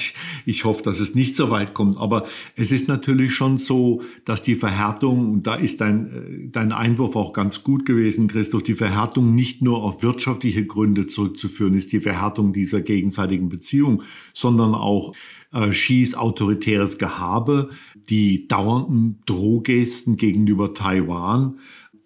Ich 0.46 0.64
hoffe, 0.64 0.83
dass 0.83 1.01
es 1.01 1.14
nicht 1.14 1.37
so 1.37 1.51
weit 1.51 1.75
kommt. 1.75 1.98
Aber 1.98 2.27
es 2.57 2.72
ist 2.72 2.88
natürlich 2.88 3.35
schon 3.35 3.59
so, 3.59 4.03
dass 4.25 4.42
die 4.42 4.55
Verhärtung, 4.55 5.33
und 5.33 5.46
da 5.46 5.55
ist 5.55 5.81
dein, 5.81 6.07
äh, 6.07 6.48
dein 6.51 6.72
Einwurf 6.72 7.16
auch 7.16 7.33
ganz 7.33 7.62
gut 7.62 7.87
gewesen, 7.87 8.29
Christoph, 8.29 8.62
die 8.62 8.75
Verhärtung 8.75 9.35
nicht 9.35 9.62
nur 9.62 9.83
auf 9.83 10.03
wirtschaftliche 10.03 10.66
Gründe 10.66 11.07
zurückzuführen 11.07 11.75
ist, 11.75 11.92
die 11.92 12.01
Verhärtung 12.01 12.53
dieser 12.53 12.81
gegenseitigen 12.81 13.48
Beziehung, 13.48 14.03
sondern 14.33 14.75
auch 14.75 15.14
äh, 15.53 15.70
Xis 15.70 16.14
autoritäres 16.14 16.98
Gehabe, 16.98 17.70
die 18.09 18.48
dauernden 18.48 19.20
Drohgesten 19.27 20.16
gegenüber 20.16 20.75
Taiwan, 20.75 21.59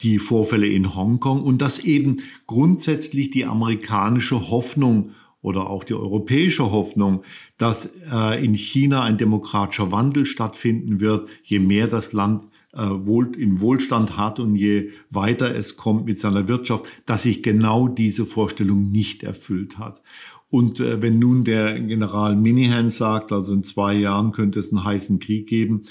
die 0.02 0.18
Vorfälle 0.18 0.66
in 0.66 0.94
Hongkong 0.94 1.42
und 1.42 1.62
dass 1.62 1.78
eben 1.78 2.16
grundsätzlich 2.46 3.30
die 3.30 3.46
amerikanische 3.46 4.50
Hoffnung 4.50 5.12
oder 5.46 5.70
auch 5.70 5.84
die 5.84 5.94
europäische 5.94 6.72
Hoffnung, 6.72 7.22
dass 7.56 8.00
äh, 8.12 8.44
in 8.44 8.54
China 8.54 9.02
ein 9.02 9.16
demokratischer 9.16 9.92
Wandel 9.92 10.26
stattfinden 10.26 11.00
wird, 11.00 11.28
je 11.44 11.60
mehr 11.60 11.86
das 11.86 12.12
Land 12.12 12.48
äh, 12.72 12.80
wohl, 12.80 13.32
in 13.36 13.60
Wohlstand 13.60 14.16
hat 14.16 14.40
und 14.40 14.56
je 14.56 14.90
weiter 15.08 15.54
es 15.54 15.76
kommt 15.76 16.06
mit 16.06 16.18
seiner 16.18 16.48
Wirtschaft, 16.48 16.86
dass 17.06 17.22
sich 17.22 17.44
genau 17.44 17.86
diese 17.86 18.26
Vorstellung 18.26 18.90
nicht 18.90 19.22
erfüllt 19.22 19.78
hat. 19.78 20.02
Und 20.50 20.80
äh, 20.80 21.00
wenn 21.00 21.20
nun 21.20 21.44
der 21.44 21.78
General 21.78 22.34
Minihan 22.34 22.90
sagt, 22.90 23.30
also 23.30 23.54
in 23.54 23.62
zwei 23.62 23.94
Jahren 23.94 24.32
könnte 24.32 24.58
es 24.58 24.72
einen 24.72 24.82
heißen 24.82 25.20
Krieg 25.20 25.46
geben, 25.48 25.82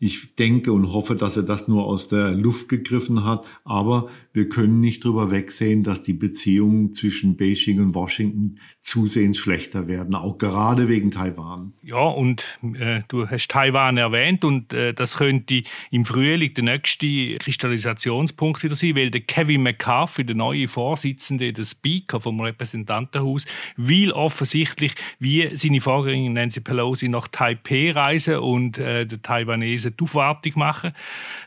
ich 0.00 0.34
denke 0.34 0.72
und 0.72 0.92
hoffe, 0.92 1.14
dass 1.14 1.36
er 1.36 1.44
das 1.44 1.68
nur 1.68 1.86
aus 1.86 2.08
der 2.08 2.32
Luft 2.32 2.68
gegriffen 2.68 3.24
hat, 3.24 3.46
aber 3.64 4.08
wir 4.34 4.48
können 4.48 4.80
nicht 4.80 5.04
drüber 5.04 5.30
wegsehen, 5.30 5.84
dass 5.84 6.02
die 6.02 6.12
Beziehungen 6.12 6.92
zwischen 6.92 7.36
Beijing 7.36 7.78
und 7.80 7.94
Washington 7.94 8.58
zusehends 8.80 9.38
schlechter 9.38 9.86
werden, 9.86 10.16
auch 10.16 10.38
gerade 10.38 10.88
wegen 10.88 11.12
Taiwan. 11.12 11.72
Ja, 11.82 12.02
und 12.02 12.44
äh, 12.76 13.02
du 13.06 13.28
hast 13.28 13.48
Taiwan 13.48 13.96
erwähnt 13.96 14.44
und 14.44 14.72
äh, 14.72 14.92
das 14.92 15.18
könnte 15.18 15.62
im 15.92 16.04
Frühling 16.04 16.52
der 16.52 16.64
nächste 16.64 17.36
Kristallisationspunkt 17.36 18.64
wieder 18.64 18.74
sein, 18.74 18.96
weil 18.96 19.12
der 19.12 19.20
Kevin 19.20 19.62
McCarthy, 19.62 20.24
der 20.24 20.34
neue 20.34 20.66
Vorsitzende, 20.66 21.52
der 21.52 21.64
Speaker 21.64 22.20
vom 22.20 22.40
Repräsentantenhaus, 22.40 23.46
will 23.76 24.10
offensichtlich, 24.10 24.94
wie 25.20 25.48
seine 25.54 25.80
Vorgängerin 25.80 26.32
Nancy 26.32 26.60
Pelosi 26.60 27.08
nach 27.08 27.28
Taipei 27.28 27.92
reisen 27.92 28.38
und 28.38 28.78
äh, 28.78 29.06
der 29.06 29.22
Taiwanesen 29.22 29.94
die 29.96 30.02
Aufwartung 30.02 30.54
machen. 30.56 30.90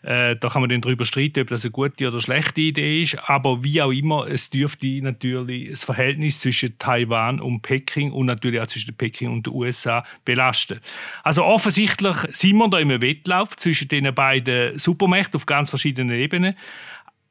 Äh, 0.04 0.38
da 0.38 0.48
kann 0.48 0.62
man 0.62 0.70
dann 0.70 0.80
darüber 0.80 1.04
streiten, 1.04 1.42
ob 1.42 1.50
das 1.50 1.66
eine 1.66 1.72
gute 1.72 2.08
oder 2.08 2.22
schlechte 2.22 2.62
Idee 2.62 2.77
ist. 2.82 3.18
Aber 3.30 3.64
wie 3.64 3.82
auch 3.82 3.92
immer, 3.92 4.28
es 4.28 4.50
dürfte 4.50 4.88
natürlich 5.02 5.70
das 5.70 5.84
Verhältnis 5.84 6.40
zwischen 6.40 6.78
Taiwan 6.78 7.40
und 7.40 7.62
Peking 7.62 8.12
und 8.12 8.26
natürlich 8.26 8.62
auch 8.62 8.68
zwischen 8.68 8.96
Peking 8.96 9.30
und 9.30 9.46
den 9.46 9.54
USA 9.54 10.06
belasten. 10.26 10.80
Also 11.24 11.44
offensichtlich 11.44 12.18
sind 12.32 12.58
wir 12.58 12.70
da 12.70 12.80
im 12.80 12.90
Wettlauf 12.90 13.56
zwischen 13.58 13.88
den 13.88 14.14
beiden 14.14 14.78
Supermächten 14.78 15.36
auf 15.36 15.46
ganz 15.46 15.70
verschiedenen 15.70 16.16
Ebenen. 16.16 16.56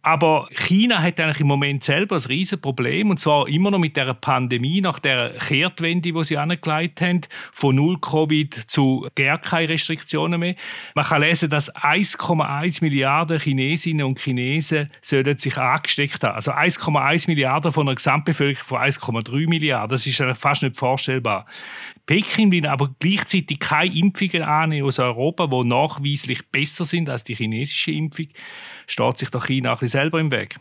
Aber 0.02 0.48
China 0.52 1.02
hat 1.02 1.18
eigentlich 1.18 1.40
im 1.40 1.48
Moment 1.48 1.82
selber 1.82 2.14
ein 2.14 2.22
riesen 2.22 2.60
Problem 2.60 3.10
und 3.10 3.18
zwar 3.18 3.48
immer 3.48 3.72
noch 3.72 3.80
mit 3.80 3.96
der 3.96 4.14
Pandemie 4.14 4.80
nach 4.80 5.00
der 5.00 5.30
Kehrtwende, 5.30 6.12
die 6.12 6.24
sie 6.24 6.38
angelegt 6.38 7.00
haben, 7.00 7.22
von 7.52 7.74
null 7.74 7.98
Covid 7.98 8.54
zu 8.68 9.08
gar 9.16 9.38
keine 9.38 9.70
Restriktionen 9.70 10.38
mehr. 10.38 10.54
Man 10.94 11.04
kann 11.04 11.22
lesen, 11.22 11.50
dass 11.50 11.74
1,1 11.74 12.82
Milliarden 12.82 13.40
Chinesinnen 13.40 14.06
und 14.06 14.20
Chinesen 14.20 14.90
sollen 15.00 15.38
sich 15.38 15.58
angesteckt 15.58 16.22
haben. 16.22 16.36
Also 16.36 16.52
1,1 16.52 17.26
Milliarden 17.26 17.72
von 17.72 17.88
einer 17.88 17.96
Gesamtbevölkerung 17.96 18.64
von 18.64 18.78
1,3 18.78 19.48
Milliarden. 19.48 19.88
Das 19.88 20.06
ist 20.06 20.22
fast 20.38 20.62
nicht 20.62 20.76
vorstellbar. 20.76 21.46
Peking 22.06 22.52
will 22.52 22.66
aber 22.66 22.94
gleichzeitig 23.00 23.58
keine 23.58 23.92
Impfungen 23.92 24.42
annehmen 24.42 24.86
aus 24.86 25.00
Europa, 25.00 25.48
die 25.48 25.64
nachweislich 25.64 26.46
besser 26.50 26.84
sind 26.84 27.10
als 27.10 27.24
die 27.24 27.34
chinesische 27.34 27.90
Impfung. 27.90 28.28
Steht 28.86 29.18
sich 29.18 29.30
doch 29.30 29.46
China 29.46 29.72
ein 29.72 29.78
bisschen 29.78 30.00
selber 30.00 30.20
im 30.20 30.30
Weg? 30.30 30.56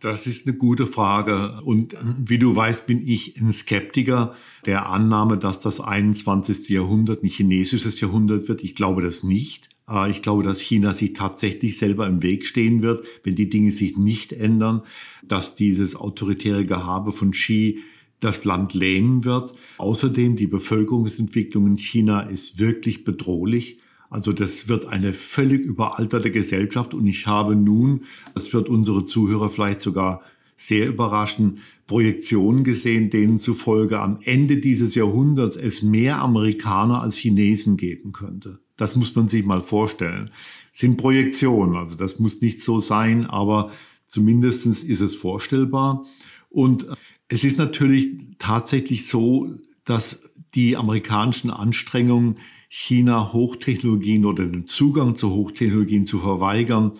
Das 0.00 0.26
ist 0.26 0.46
eine 0.46 0.56
gute 0.56 0.86
Frage. 0.86 1.60
Und 1.62 1.94
wie 2.18 2.38
du 2.38 2.56
weißt, 2.56 2.86
bin 2.86 3.06
ich 3.06 3.38
ein 3.38 3.52
Skeptiker 3.52 4.34
der 4.64 4.88
Annahme, 4.88 5.36
dass 5.36 5.60
das 5.60 5.80
21. 5.80 6.70
Jahrhundert 6.70 7.22
ein 7.22 7.28
chinesisches 7.28 8.00
Jahrhundert 8.00 8.48
wird. 8.48 8.64
Ich 8.64 8.74
glaube 8.74 9.02
das 9.02 9.22
nicht. 9.22 9.68
Äh, 9.88 10.10
ich 10.10 10.22
glaube, 10.22 10.42
dass 10.42 10.60
China 10.60 10.94
sich 10.94 11.12
tatsächlich 11.12 11.76
selber 11.76 12.06
im 12.06 12.22
Weg 12.22 12.46
stehen 12.46 12.80
wird, 12.80 13.04
wenn 13.24 13.34
die 13.34 13.50
Dinge 13.50 13.72
sich 13.72 13.98
nicht 13.98 14.32
ändern, 14.32 14.82
dass 15.22 15.54
dieses 15.54 15.96
autoritäre 15.96 16.64
Gehabe 16.64 17.12
von 17.12 17.32
Xi 17.32 17.80
das 18.20 18.44
Land 18.44 18.74
lähmen 18.74 19.24
wird. 19.24 19.52
Außerdem 19.78 20.36
die 20.36 20.46
Bevölkerungsentwicklung 20.46 21.66
in 21.66 21.78
China 21.78 22.20
ist 22.20 22.58
wirklich 22.58 23.04
bedrohlich. 23.04 23.80
Also 24.10 24.32
das 24.32 24.68
wird 24.68 24.86
eine 24.86 25.12
völlig 25.12 25.60
überalterte 25.60 26.32
Gesellschaft 26.32 26.94
und 26.94 27.06
ich 27.06 27.28
habe 27.28 27.54
nun, 27.54 28.04
das 28.34 28.52
wird 28.52 28.68
unsere 28.68 29.04
Zuhörer 29.04 29.48
vielleicht 29.48 29.80
sogar 29.80 30.22
sehr 30.56 30.88
überraschen, 30.88 31.58
Projektionen 31.86 32.64
gesehen, 32.64 33.08
denen 33.08 33.38
zufolge 33.38 34.00
am 34.00 34.18
Ende 34.22 34.58
dieses 34.58 34.94
Jahrhunderts 34.94 35.56
es 35.56 35.82
mehr 35.82 36.20
Amerikaner 36.20 37.00
als 37.02 37.16
Chinesen 37.16 37.76
geben 37.76 38.12
könnte. 38.12 38.58
Das 38.76 38.96
muss 38.96 39.14
man 39.14 39.28
sich 39.28 39.44
mal 39.44 39.60
vorstellen. 39.60 40.30
Das 40.72 40.80
sind 40.80 40.96
Projektionen, 40.96 41.76
also 41.76 41.94
das 41.94 42.18
muss 42.18 42.42
nicht 42.42 42.60
so 42.60 42.80
sein, 42.80 43.26
aber 43.26 43.70
zumindestens 44.06 44.82
ist 44.82 45.00
es 45.00 45.14
vorstellbar. 45.14 46.04
Und 46.48 46.86
es 47.28 47.44
ist 47.44 47.58
natürlich 47.58 48.18
tatsächlich 48.38 49.06
so, 49.06 49.54
dass 49.84 50.40
die 50.54 50.76
amerikanischen 50.76 51.50
Anstrengungen 51.50 52.36
China 52.72 53.32
Hochtechnologien 53.32 54.24
oder 54.24 54.46
den 54.46 54.64
Zugang 54.64 55.16
zu 55.16 55.32
Hochtechnologien 55.32 56.06
zu 56.06 56.20
verweigern, 56.20 56.92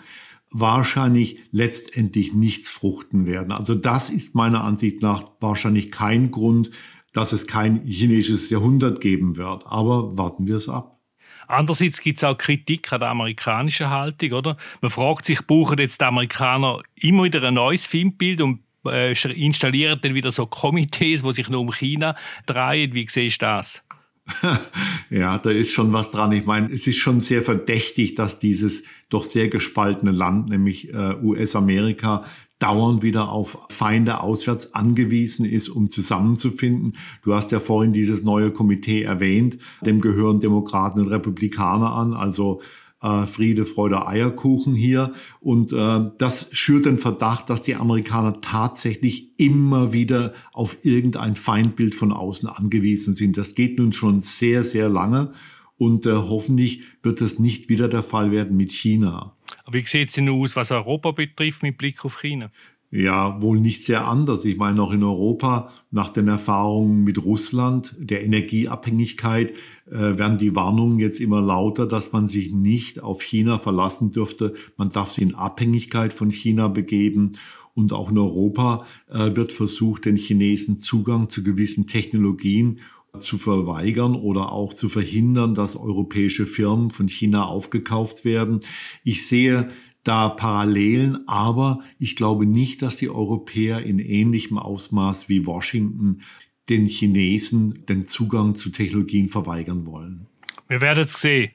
wahrscheinlich 0.50 1.38
letztendlich 1.52 2.34
nichts 2.34 2.68
fruchten 2.68 3.24
werden. 3.24 3.52
Also 3.52 3.76
das 3.76 4.10
ist 4.10 4.34
meiner 4.34 4.64
Ansicht 4.64 5.00
nach 5.00 5.22
wahrscheinlich 5.38 5.92
kein 5.92 6.32
Grund, 6.32 6.72
dass 7.12 7.32
es 7.32 7.46
kein 7.46 7.86
chinesisches 7.86 8.50
Jahrhundert 8.50 9.00
geben 9.00 9.36
wird. 9.36 9.64
Aber 9.64 10.18
warten 10.18 10.48
wir 10.48 10.56
es 10.56 10.68
ab. 10.68 10.98
Andererseits 11.46 12.00
gibt 12.00 12.18
es 12.18 12.24
auch 12.24 12.36
Kritik 12.36 12.92
an 12.92 13.00
der 13.00 13.10
amerikanischen 13.10 13.90
Haltung, 13.90 14.32
oder? 14.32 14.56
Man 14.80 14.90
fragt 14.90 15.24
sich, 15.24 15.46
brauchen 15.46 15.78
jetzt 15.78 16.00
die 16.00 16.04
Amerikaner 16.04 16.80
immer 16.96 17.24
wieder 17.24 17.44
ein 17.44 17.54
neues 17.54 17.86
Filmbild 17.86 18.40
und 18.40 18.60
äh, 18.86 19.12
installieren 19.34 20.00
dann 20.02 20.14
wieder 20.14 20.32
so 20.32 20.46
Komitees, 20.46 21.22
die 21.22 21.32
sich 21.32 21.48
nur 21.48 21.60
um 21.60 21.72
China 21.72 22.16
drehen? 22.46 22.92
Wie 22.92 23.06
siehst 23.08 23.42
du 23.42 23.46
das? 23.46 23.84
ja, 25.10 25.38
da 25.38 25.50
ist 25.50 25.72
schon 25.72 25.92
was 25.92 26.10
dran. 26.10 26.32
Ich 26.32 26.46
meine, 26.46 26.70
es 26.72 26.86
ist 26.86 26.98
schon 26.98 27.20
sehr 27.20 27.42
verdächtig, 27.42 28.14
dass 28.14 28.38
dieses 28.38 28.82
doch 29.08 29.24
sehr 29.24 29.48
gespaltene 29.48 30.12
Land, 30.12 30.50
nämlich 30.50 30.92
äh, 30.92 31.14
US-Amerika, 31.22 32.24
dauernd 32.60 33.02
wieder 33.02 33.30
auf 33.30 33.58
Feinde 33.70 34.20
auswärts 34.20 34.74
angewiesen 34.74 35.46
ist, 35.46 35.70
um 35.70 35.88
zusammenzufinden. 35.88 36.96
Du 37.22 37.34
hast 37.34 37.52
ja 37.52 37.58
vorhin 37.58 37.92
dieses 37.92 38.22
neue 38.22 38.50
Komitee 38.50 39.02
erwähnt, 39.02 39.58
dem 39.80 40.00
gehören 40.00 40.40
Demokraten 40.40 41.00
und 41.00 41.08
Republikaner 41.08 41.94
an, 41.94 42.12
also 42.12 42.60
äh, 43.02 43.26
Friede, 43.26 43.64
Freude, 43.64 44.06
Eierkuchen 44.06 44.74
hier. 44.74 45.12
Und 45.40 45.72
äh, 45.72 46.10
das 46.18 46.50
schürt 46.52 46.86
den 46.86 46.98
Verdacht, 46.98 47.50
dass 47.50 47.62
die 47.62 47.74
Amerikaner 47.74 48.34
tatsächlich 48.40 49.38
immer 49.38 49.92
wieder 49.92 50.34
auf 50.52 50.84
irgendein 50.84 51.36
Feindbild 51.36 51.94
von 51.94 52.12
außen 52.12 52.48
angewiesen 52.48 53.14
sind. 53.14 53.36
Das 53.36 53.54
geht 53.54 53.78
nun 53.78 53.92
schon 53.92 54.20
sehr, 54.20 54.64
sehr 54.64 54.88
lange. 54.88 55.32
Und 55.78 56.04
äh, 56.04 56.12
hoffentlich 56.12 56.82
wird 57.02 57.22
das 57.22 57.38
nicht 57.38 57.70
wieder 57.70 57.88
der 57.88 58.02
Fall 58.02 58.30
werden 58.32 58.56
mit 58.56 58.70
China. 58.70 59.34
Aber 59.64 59.78
wie 59.78 59.86
sieht 59.86 60.08
es 60.08 60.14
denn 60.14 60.28
aus, 60.28 60.54
was 60.54 60.70
Europa 60.70 61.12
betrifft, 61.12 61.62
mit 61.62 61.78
Blick 61.78 62.04
auf 62.04 62.20
China? 62.20 62.50
Ja, 62.92 63.40
wohl 63.40 63.60
nicht 63.60 63.84
sehr 63.84 64.08
anders. 64.08 64.44
Ich 64.44 64.56
meine, 64.56 64.82
auch 64.82 64.92
in 64.92 65.04
Europa, 65.04 65.70
nach 65.92 66.10
den 66.10 66.26
Erfahrungen 66.26 67.04
mit 67.04 67.24
Russland, 67.24 67.94
der 67.98 68.24
Energieabhängigkeit, 68.24 69.52
äh, 69.88 70.18
werden 70.18 70.38
die 70.38 70.56
Warnungen 70.56 70.98
jetzt 70.98 71.20
immer 71.20 71.40
lauter, 71.40 71.86
dass 71.86 72.10
man 72.12 72.26
sich 72.26 72.50
nicht 72.50 73.00
auf 73.00 73.22
China 73.22 73.60
verlassen 73.60 74.10
dürfte. 74.10 74.54
Man 74.76 74.88
darf 74.88 75.12
sich 75.12 75.22
in 75.22 75.36
Abhängigkeit 75.36 76.12
von 76.12 76.32
China 76.32 76.66
begeben. 76.66 77.34
Und 77.74 77.92
auch 77.92 78.10
in 78.10 78.18
Europa 78.18 78.84
äh, 79.08 79.36
wird 79.36 79.52
versucht, 79.52 80.04
den 80.04 80.16
Chinesen 80.16 80.80
Zugang 80.80 81.30
zu 81.30 81.44
gewissen 81.44 81.86
Technologien 81.86 82.80
zu 83.18 83.38
verweigern 83.38 84.14
oder 84.14 84.52
auch 84.52 84.74
zu 84.74 84.88
verhindern, 84.88 85.54
dass 85.54 85.76
europäische 85.76 86.46
Firmen 86.46 86.90
von 86.90 87.08
China 87.08 87.44
aufgekauft 87.46 88.24
werden. 88.24 88.60
Ich 89.04 89.26
sehe 89.26 89.70
da 90.04 90.28
Parallelen, 90.28 91.28
aber 91.28 91.80
ich 91.98 92.16
glaube 92.16 92.46
nicht, 92.46 92.82
dass 92.82 92.96
die 92.96 93.10
Europäer 93.10 93.82
in 93.82 93.98
ähnlichem 93.98 94.58
Ausmaß 94.58 95.28
wie 95.28 95.46
Washington 95.46 96.22
den 96.68 96.86
Chinesen 96.86 97.84
den 97.86 98.06
Zugang 98.06 98.54
zu 98.54 98.70
Technologien 98.70 99.28
verweigern 99.28 99.86
wollen. 99.86 100.26
Wir 100.68 100.80
werden 100.80 101.04
es 101.04 101.20
sehen. 101.20 101.50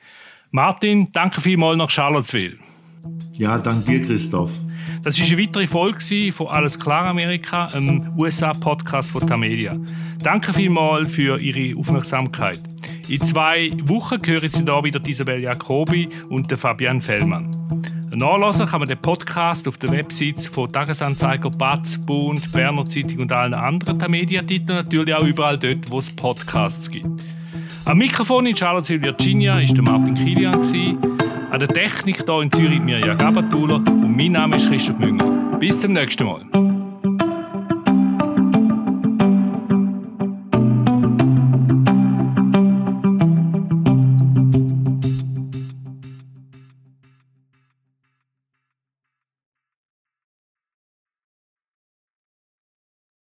Martin, 0.52 1.12
danke 1.12 1.42
vielmals 1.42 1.78
nach 1.78 1.90
Charlottesville. 1.90 2.58
Ja, 3.38 3.58
danke 3.58 3.86
dir, 3.86 4.02
Christoph. 4.02 4.52
Das 5.04 5.18
ist 5.18 5.32
eine 5.32 5.40
weitere 5.40 5.68
Folge 5.68 6.34
von 6.34 6.48
Alles 6.48 6.80
klar 6.80 7.06
Amerika, 7.06 7.68
einem 7.68 8.12
USA-Podcast 8.18 9.12
von 9.12 9.28
Tamedia. 9.28 9.78
Danke 10.24 10.54
vielmals 10.54 11.12
für 11.12 11.40
Ihre 11.40 11.78
Aufmerksamkeit. 11.78 12.60
In 13.08 13.22
zwei 13.22 13.70
Wochen 13.84 14.20
hören 14.26 14.50
Sie 14.50 14.66
da 14.66 14.84
wieder 14.84 15.06
Isabel 15.08 15.42
Jacobi 15.42 16.10
und 16.30 16.52
Fabian 16.56 17.02
Fellmann. 17.02 17.52
Nachlesen 18.18 18.66
kann 18.66 18.80
man 18.80 18.88
den 18.88 18.98
Podcast 18.98 19.68
auf 19.68 19.78
der 19.78 19.92
Website 19.92 20.50
von 20.54 20.72
Tagesanzeiger, 20.72 21.50
Batz, 21.50 21.98
Bund, 21.98 22.52
Berner 22.52 22.86
Zeitung 22.86 23.22
und 23.22 23.32
allen 23.32 23.54
anderen 23.54 24.12
Mediatiteln, 24.12 24.78
natürlich 24.78 25.14
auch 25.14 25.26
überall 25.26 25.58
dort, 25.58 25.90
wo 25.90 26.00
es 26.00 26.10
Podcasts 26.10 26.90
gibt. 26.90 27.26
Am 27.86 27.98
Mikrofon 27.98 28.46
in 28.48 28.56
Charlottesville, 28.56 29.04
Virginia, 29.04 29.60
ist 29.60 29.76
der 29.76 29.84
Martin 29.84 30.16
Kilian. 30.16 30.56
An 31.52 31.60
der 31.60 31.70
Technik 31.70 32.24
hier 32.26 32.42
in 32.42 32.52
Zürich 32.52 32.82
Mirja 32.82 33.14
Gabatuller 33.14 33.76
und 33.76 34.16
mein 34.16 34.32
Name 34.32 34.56
ist 34.58 34.68
Christoph 34.68 34.98
Münger. 34.98 35.58
Bis 35.60 35.80
zum 35.80 35.94
nächsten 35.94 36.26
Mal. 36.26 36.75